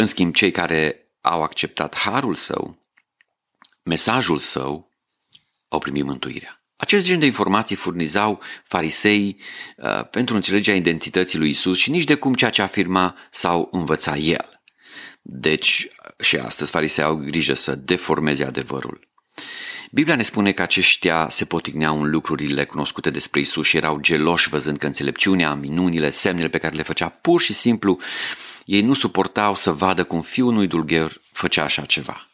În 0.00 0.06
schimb, 0.06 0.34
cei 0.34 0.50
care 0.50 1.10
au 1.20 1.42
acceptat 1.42 1.96
harul 1.96 2.34
său, 2.34 2.86
mesajul 3.82 4.38
său, 4.38 4.90
au 5.68 5.78
primit 5.78 6.04
mântuirea. 6.04 6.62
Acest 6.76 7.06
gen 7.06 7.18
de 7.18 7.26
informații 7.26 7.76
furnizau 7.76 8.40
farisei 8.64 9.40
uh, 9.76 10.08
pentru 10.08 10.34
înțelegerea 10.34 10.78
identității 10.78 11.38
lui 11.38 11.48
Isus 11.48 11.78
și 11.78 11.90
nici 11.90 12.04
de 12.04 12.14
cum 12.14 12.34
ceea 12.34 12.50
ce 12.50 12.62
afirma 12.62 13.16
sau 13.30 13.68
învăța 13.72 14.16
el. 14.16 14.62
Deci, 15.22 15.88
și 16.20 16.36
astăzi 16.36 16.70
farisei 16.70 17.04
au 17.04 17.16
grijă 17.16 17.54
să 17.54 17.74
deformeze 17.74 18.44
adevărul. 18.44 19.07
Biblia 19.90 20.16
ne 20.16 20.22
spune 20.22 20.52
că 20.52 20.62
aceștia 20.62 21.28
se 21.28 21.44
potigneau 21.44 22.02
în 22.02 22.10
lucrurile 22.10 22.64
cunoscute 22.64 23.10
despre 23.10 23.40
Isus 23.40 23.66
și 23.66 23.76
erau 23.76 24.00
geloși 24.00 24.48
văzând 24.48 24.78
că 24.78 24.86
înțelepciunea, 24.86 25.54
minunile, 25.54 26.10
semnele 26.10 26.48
pe 26.48 26.58
care 26.58 26.76
le 26.76 26.82
făcea 26.82 27.08
pur 27.08 27.40
și 27.40 27.52
simplu, 27.52 27.98
ei 28.64 28.80
nu 28.80 28.94
suportau 28.94 29.54
să 29.54 29.72
vadă 29.72 30.04
cum 30.04 30.22
fiul 30.22 30.48
unui 30.48 30.66
dulgher 30.66 31.20
făcea 31.32 31.62
așa 31.62 31.84
ceva. 31.84 32.28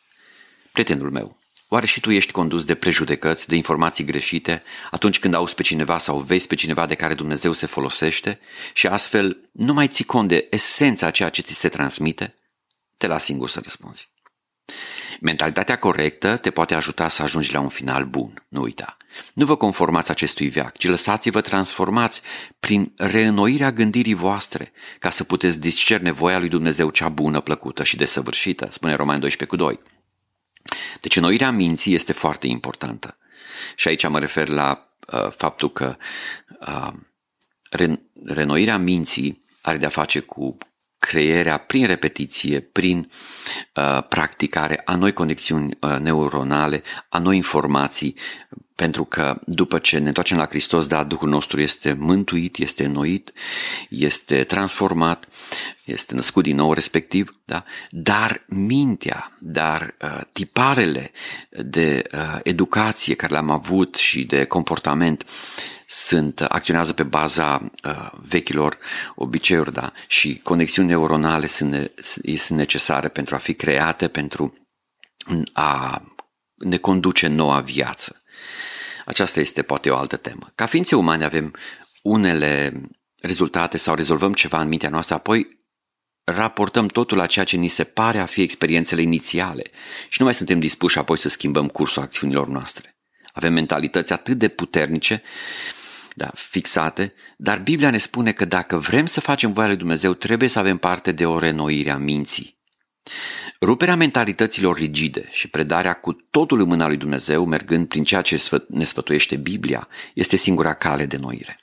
Prietenul 0.73 1.11
meu, 1.11 1.37
Oare 1.69 1.87
și 1.87 2.01
tu 2.01 2.11
ești 2.11 2.33
condus 2.33 2.65
de 2.65 2.75
prejudecăți, 2.75 3.49
de 3.49 3.57
informații 3.57 4.05
greșite, 4.05 4.63
atunci 4.91 5.19
când 5.19 5.35
auzi 5.35 5.55
pe 5.55 5.63
cineva 5.63 5.99
sau 5.99 6.21
vezi 6.21 6.47
pe 6.47 6.55
cineva 6.55 6.87
de 6.87 6.95
care 6.95 7.15
Dumnezeu 7.15 7.53
se 7.53 7.67
folosește 7.67 8.41
și 8.73 8.87
astfel 8.87 9.49
nu 9.53 9.73
mai 9.73 9.89
ții 9.89 10.05
cont 10.05 10.29
de 10.29 10.47
esența 10.51 11.07
a 11.07 11.11
ceea 11.11 11.29
ce 11.29 11.43
ți 11.43 11.55
se 11.55 11.69
transmite? 11.69 12.35
Te 12.97 13.07
las 13.07 13.25
singur 13.25 13.49
să 13.49 13.61
răspunzi. 13.63 14.14
Mentalitatea 15.21 15.79
corectă 15.79 16.37
te 16.37 16.51
poate 16.51 16.75
ajuta 16.75 17.09
să 17.09 17.23
ajungi 17.23 17.53
la 17.53 17.61
un 17.61 17.69
final 17.69 18.05
bun, 18.05 18.47
nu 18.49 18.63
uita. 18.63 18.97
Nu 19.35 19.45
vă 19.45 19.57
conformați 19.57 20.11
acestui 20.11 20.49
veac, 20.49 20.77
ci 20.77 20.87
lăsați-vă 20.87 21.41
transformați 21.41 22.23
prin 22.61 22.93
reînnoirea 22.97 23.73
gândirii 23.73 24.15
voastre, 24.15 24.73
ca 24.99 25.11
să 25.11 25.25
puteți 25.25 25.61
discerne 25.61 26.11
voia 26.11 26.39
lui 26.39 26.49
Dumnezeu 26.49 26.91
cea 26.91 27.09
bună, 27.09 27.41
plăcută 27.41 27.85
și 27.85 27.97
desăvârșită, 27.97 28.69
spune 28.71 28.95
Roman 28.95 29.21
12 29.21 29.57
cu 29.57 29.63
2. 29.65 29.81
Deci 31.01 31.17
înnoirea 31.17 31.51
minții 31.51 31.95
este 31.95 32.13
foarte 32.13 32.47
importantă. 32.47 33.19
Și 33.77 33.89
aici 33.89 34.09
mă 34.09 34.19
refer 34.19 34.49
la 34.49 34.97
uh, 35.13 35.31
faptul 35.31 35.73
că 35.73 35.97
uh, 36.67 36.93
renoirea 38.25 38.79
minții 38.79 39.45
are 39.63 39.77
de-a 39.77 39.89
face 39.89 40.21
cu 40.21 40.57
creierea 41.05 41.59
prin 41.59 41.87
repetiție, 41.87 42.61
prin 42.61 43.09
uh, 43.75 44.07
practicare 44.09 44.83
a 44.85 44.97
noi 44.97 45.13
conexiuni 45.13 45.77
uh, 45.81 45.97
neuronale, 45.99 46.83
a 47.09 47.19
noi 47.19 47.37
informații, 47.37 48.15
pentru 48.75 49.05
că 49.05 49.41
după 49.47 49.79
ce 49.79 49.99
ne 49.99 50.07
întoarcem 50.09 50.37
la 50.37 50.47
Hristos, 50.47 50.87
da, 50.87 51.05
Duhul 51.05 51.29
nostru 51.29 51.61
este 51.61 51.93
mântuit, 51.93 52.59
este 52.59 52.85
înnoit, 52.85 53.33
este 53.89 54.45
transformat, 54.45 55.29
este 55.85 56.15
născut 56.15 56.43
din 56.43 56.57
nou 56.57 56.73
respectiv, 56.73 57.37
da? 57.45 57.65
dar 57.91 58.45
mintea, 58.49 59.33
dar 59.41 59.95
uh, 60.03 60.21
tiparele 60.33 61.11
de 61.51 62.05
uh, 62.13 62.39
educație 62.43 63.15
care 63.15 63.33
le-am 63.33 63.51
avut 63.51 63.95
și 63.95 64.25
de 64.25 64.45
comportament 64.45 65.25
sunt, 65.95 66.41
acționează 66.41 66.93
pe 66.93 67.03
baza 67.03 67.71
uh, 67.85 68.11
vechilor 68.13 68.79
obiceiuri 69.15 69.73
da? 69.73 69.93
și 70.07 70.41
conexiuni 70.43 70.89
neuronale 70.89 71.47
sunt, 71.47 71.71
ne, 71.71 71.91
sunt 72.37 72.59
necesare 72.59 73.09
pentru 73.09 73.35
a 73.35 73.39
fi 73.39 73.55
create, 73.55 74.09
pentru 74.09 74.55
a 75.53 76.03
ne 76.55 76.77
conduce 76.77 77.27
noua 77.27 77.61
viață. 77.61 78.23
Aceasta 79.05 79.41
este 79.41 79.63
poate 79.63 79.91
o 79.91 79.97
altă 79.97 80.17
temă. 80.17 80.51
Ca 80.55 80.67
ființe 80.67 80.97
umane 80.97 81.25
avem 81.25 81.55
unele 82.03 82.81
rezultate 83.21 83.77
sau 83.77 83.95
rezolvăm 83.95 84.33
ceva 84.33 84.61
în 84.61 84.69
mintea 84.69 84.89
noastră, 84.89 85.15
apoi 85.15 85.63
raportăm 86.25 86.87
totul 86.87 87.17
la 87.17 87.27
ceea 87.27 87.45
ce 87.45 87.57
ni 87.57 87.69
se 87.69 87.85
pare 87.85 88.19
a 88.19 88.27
fi 88.27 88.43
experiențele 88.43 89.03
inițiale 89.03 89.63
și 90.09 90.17
nu 90.19 90.25
mai 90.25 90.35
suntem 90.35 90.59
dispuși 90.59 90.99
apoi 90.99 91.19
să 91.19 91.29
schimbăm 91.29 91.69
cursul 91.69 92.03
acțiunilor 92.03 92.49
noastre. 92.49 92.95
Avem 93.33 93.53
mentalități 93.53 94.13
atât 94.13 94.39
de 94.39 94.49
puternice, 94.49 95.23
da, 96.15 96.31
fixate, 96.35 97.15
dar 97.37 97.59
Biblia 97.59 97.91
ne 97.91 97.99
spune 97.99 98.33
că 98.33 98.45
dacă 98.45 98.79
vrem 98.79 99.07
să 99.07 99.21
facem 99.21 99.53
voia 99.53 99.67
lui 99.67 99.77
Dumnezeu, 99.77 100.15
trebuie 100.15 100.49
să 100.49 100.59
avem 100.59 100.77
parte 100.77 101.13
de 101.13 101.27
o 101.27 101.39
renoire 101.39 101.91
a 101.91 101.97
minții. 101.97 102.59
Ruperea 103.61 103.97
mentalităților 103.97 104.77
rigide 104.77 105.29
și 105.31 105.49
predarea 105.49 105.95
cu 105.95 106.13
totul 106.13 106.61
în 106.61 106.67
mâna 106.67 106.87
lui 106.87 106.97
Dumnezeu, 106.97 107.45
mergând 107.45 107.89
prin 107.89 108.05
ceea 108.05 108.23
ce 108.23 108.49
ne 108.69 108.85
sfătuiește 108.85 109.37
Biblia, 109.37 109.89
este 110.15 110.37
singura 110.37 110.75
cale 110.75 111.07
de 111.07 111.17
noire. 111.17 111.59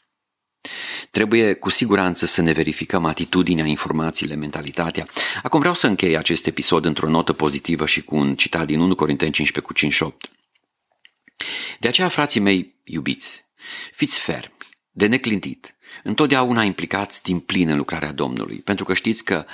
Trebuie 1.11 1.53
cu 1.53 1.69
siguranță 1.69 2.25
să 2.25 2.41
ne 2.41 2.51
verificăm 2.51 3.05
atitudinea, 3.05 3.65
informațiile, 3.65 4.35
mentalitatea. 4.35 5.07
Acum 5.43 5.59
vreau 5.59 5.73
să 5.73 5.87
închei 5.87 6.17
acest 6.17 6.47
episod 6.47 6.85
într-o 6.85 7.09
notă 7.09 7.33
pozitivă 7.33 7.85
și 7.85 8.03
cu 8.03 8.15
un 8.15 8.35
citat 8.35 8.65
din 8.65 8.79
1 8.79 8.95
Corinteni 8.95 9.31
15 9.31 9.73
cu 9.73 9.79
58. 9.79 10.31
De 11.79 11.87
aceea, 11.87 12.07
frații 12.07 12.39
mei 12.39 12.75
iubiți, 12.83 13.45
fiți 13.91 14.19
fermi, 14.19 14.53
de 14.91 15.07
neclintit, 15.07 15.75
întotdeauna 16.03 16.63
implicați 16.63 17.23
din 17.23 17.39
plin 17.39 17.69
în 17.69 17.77
lucrarea 17.77 18.11
Domnului, 18.11 18.57
pentru 18.57 18.85
că 18.85 18.93
știți 18.93 19.23
că 19.23 19.45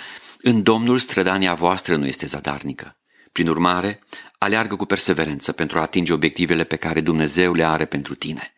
în 0.41 0.63
Domnul 0.63 0.99
strădania 0.99 1.53
voastră 1.53 1.95
nu 1.95 2.06
este 2.06 2.25
zadarnică. 2.25 2.97
Prin 3.32 3.47
urmare, 3.47 4.03
aleargă 4.38 4.75
cu 4.75 4.86
perseverență 4.86 5.51
pentru 5.51 5.77
a 5.77 5.82
atinge 5.82 6.13
obiectivele 6.13 6.63
pe 6.63 6.75
care 6.75 7.01
Dumnezeu 7.01 7.53
le 7.53 7.65
are 7.65 7.86
pentru 7.86 8.15
tine. 8.15 8.53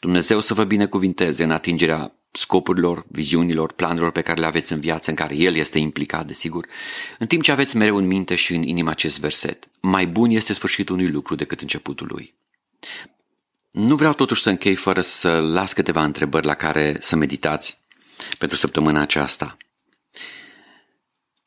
Dumnezeu 0.00 0.40
să 0.40 0.54
vă 0.54 0.64
binecuvinteze 0.64 1.44
în 1.44 1.50
atingerea 1.50 2.12
scopurilor, 2.32 3.06
viziunilor, 3.08 3.72
planurilor 3.72 4.10
pe 4.12 4.20
care 4.20 4.40
le 4.40 4.46
aveți 4.46 4.72
în 4.72 4.80
viață, 4.80 5.10
în 5.10 5.16
care 5.16 5.36
El 5.36 5.54
este 5.54 5.78
implicat, 5.78 6.26
desigur, 6.26 6.66
în 7.18 7.26
timp 7.26 7.42
ce 7.42 7.52
aveți 7.52 7.76
mereu 7.76 7.96
în 7.96 8.06
minte 8.06 8.34
și 8.34 8.54
în 8.54 8.62
inimă 8.62 8.90
acest 8.90 9.20
verset. 9.20 9.68
Mai 9.80 10.06
bun 10.06 10.30
este 10.30 10.52
sfârșitul 10.52 10.94
unui 10.94 11.10
lucru 11.10 11.34
decât 11.34 11.60
începutul 11.60 12.06
lui. 12.10 12.34
Nu 13.78 13.96
vreau 13.96 14.12
totuși 14.12 14.42
să 14.42 14.50
închei 14.50 14.74
fără 14.74 15.00
să 15.00 15.40
las 15.40 15.72
câteva 15.72 16.04
întrebări 16.04 16.46
la 16.46 16.54
care 16.54 16.96
să 17.00 17.16
meditați 17.16 17.84
pentru 18.38 18.56
săptămâna 18.56 19.00
aceasta. 19.00 19.56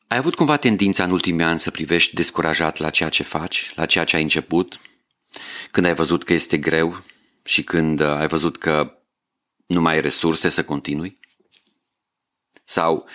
Ai 0.06 0.16
avut 0.16 0.34
cumva 0.34 0.56
tendința 0.56 1.04
în 1.04 1.10
ultimii 1.10 1.44
ani 1.44 1.60
să 1.60 1.70
privești 1.70 2.14
descurajat 2.14 2.76
la 2.76 2.90
ceea 2.90 3.08
ce 3.08 3.22
faci, 3.22 3.72
la 3.74 3.86
ceea 3.86 4.04
ce 4.04 4.16
ai 4.16 4.22
început, 4.22 4.80
când 5.70 5.86
ai 5.86 5.94
văzut 5.94 6.24
că 6.24 6.32
este 6.32 6.58
greu 6.58 7.02
și 7.44 7.62
când 7.62 8.00
uh, 8.00 8.06
ai 8.06 8.26
văzut 8.26 8.58
că 8.58 8.98
nu 9.66 9.80
mai 9.80 9.94
ai 9.94 10.00
resurse 10.00 10.48
să 10.48 10.64
continui? 10.64 11.18
Sau, 12.64 13.06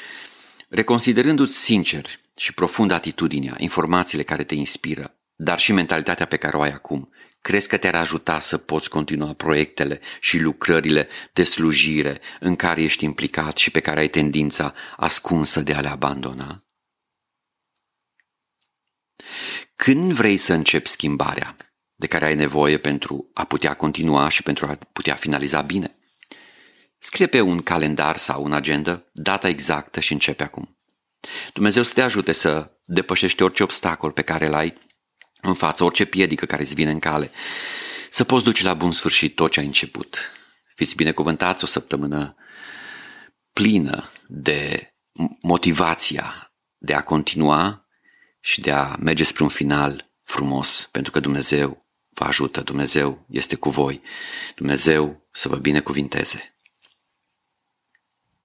reconsiderându-ți 0.70 1.58
sincer 1.58 2.06
și 2.36 2.54
profund 2.54 2.92
atitudinea, 2.92 3.56
informațiile 3.58 4.24
care 4.24 4.44
te 4.44 4.56
inspiră, 4.56 5.16
dar 5.36 5.60
și 5.60 5.72
mentalitatea 5.72 6.26
pe 6.26 6.38
care 6.38 6.58
o 6.58 6.62
ai 6.62 6.72
acum, 6.72 7.12
crezi 7.48 7.68
că 7.68 7.78
te-ar 7.78 7.96
ajuta 7.96 8.40
să 8.40 8.58
poți 8.58 8.90
continua 8.90 9.34
proiectele 9.34 10.00
și 10.20 10.40
lucrările 10.40 11.08
de 11.34 11.44
slujire 11.44 12.22
în 12.40 12.56
care 12.56 12.82
ești 12.82 13.04
implicat 13.04 13.58
și 13.58 13.72
pe 13.72 13.80
care 13.80 14.00
ai 14.00 14.08
tendința 14.08 14.74
ascunsă 14.98 15.60
de 15.60 15.74
a 15.74 15.80
le 15.80 15.88
abandona? 15.88 16.64
Când 19.76 20.14
vrei 20.14 20.38
să 20.38 20.54
începi 20.54 20.90
schimbarea 20.90 21.56
de 21.96 22.08
care 22.08 22.26
ai 22.26 22.36
nevoie 22.36 22.78
pentru 22.78 23.32
a 23.34 23.44
putea 23.44 23.74
continua 23.74 24.30
și 24.30 24.44
pentru 24.44 24.66
a 24.66 24.78
putea 24.94 25.16
finaliza 25.16 25.62
bine? 25.62 25.98
Scrie 27.00 27.28
pe 27.28 27.42
un 27.42 27.62
calendar 27.62 28.18
sau 28.18 28.44
un 28.44 28.54
agenda 28.54 29.04
data 29.12 29.48
exactă 29.48 30.00
și 30.00 30.14
începe 30.14 30.44
acum. 30.44 30.78
Dumnezeu 31.54 31.84
să 31.84 31.94
te 31.94 32.02
ajute 32.02 32.32
să 32.32 32.72
depășești 32.86 33.44
orice 33.44 33.64
obstacol 33.64 34.12
pe 34.12 34.22
care 34.22 34.46
îl 34.46 34.54
ai 34.54 34.74
în 35.48 35.56
față, 35.56 35.84
orice 35.84 36.06
piedică 36.06 36.46
care 36.46 36.62
îți 36.62 36.74
vine 36.74 36.92
în 36.92 37.00
cale, 37.00 37.32
să 38.10 38.24
poți 38.24 38.44
duce 38.44 38.64
la 38.64 38.74
bun 38.74 38.92
sfârșit 38.92 39.36
tot 39.36 39.52
ce 39.52 39.60
ai 39.60 39.66
început. 39.66 40.32
Fiți 40.76 40.96
binecuvântați 40.96 41.64
o 41.64 41.68
săptămână 41.68 42.36
plină 43.54 44.10
de 44.28 44.92
motivația 45.42 46.52
de 46.78 46.94
a 46.94 47.04
continua 47.04 47.88
și 48.40 48.62
de 48.62 48.72
a 48.72 48.96
merge 49.00 49.24
spre 49.24 49.44
un 49.44 49.50
final 49.50 50.12
frumos, 50.24 50.90
pentru 50.92 51.12
că 51.12 51.20
Dumnezeu 51.20 51.86
vă 52.10 52.24
ajută, 52.24 52.62
Dumnezeu 52.62 53.26
este 53.30 53.56
cu 53.56 53.70
voi, 53.70 54.02
Dumnezeu 54.56 55.28
să 55.32 55.48
vă 55.48 55.56
binecuvinteze. 55.56 56.57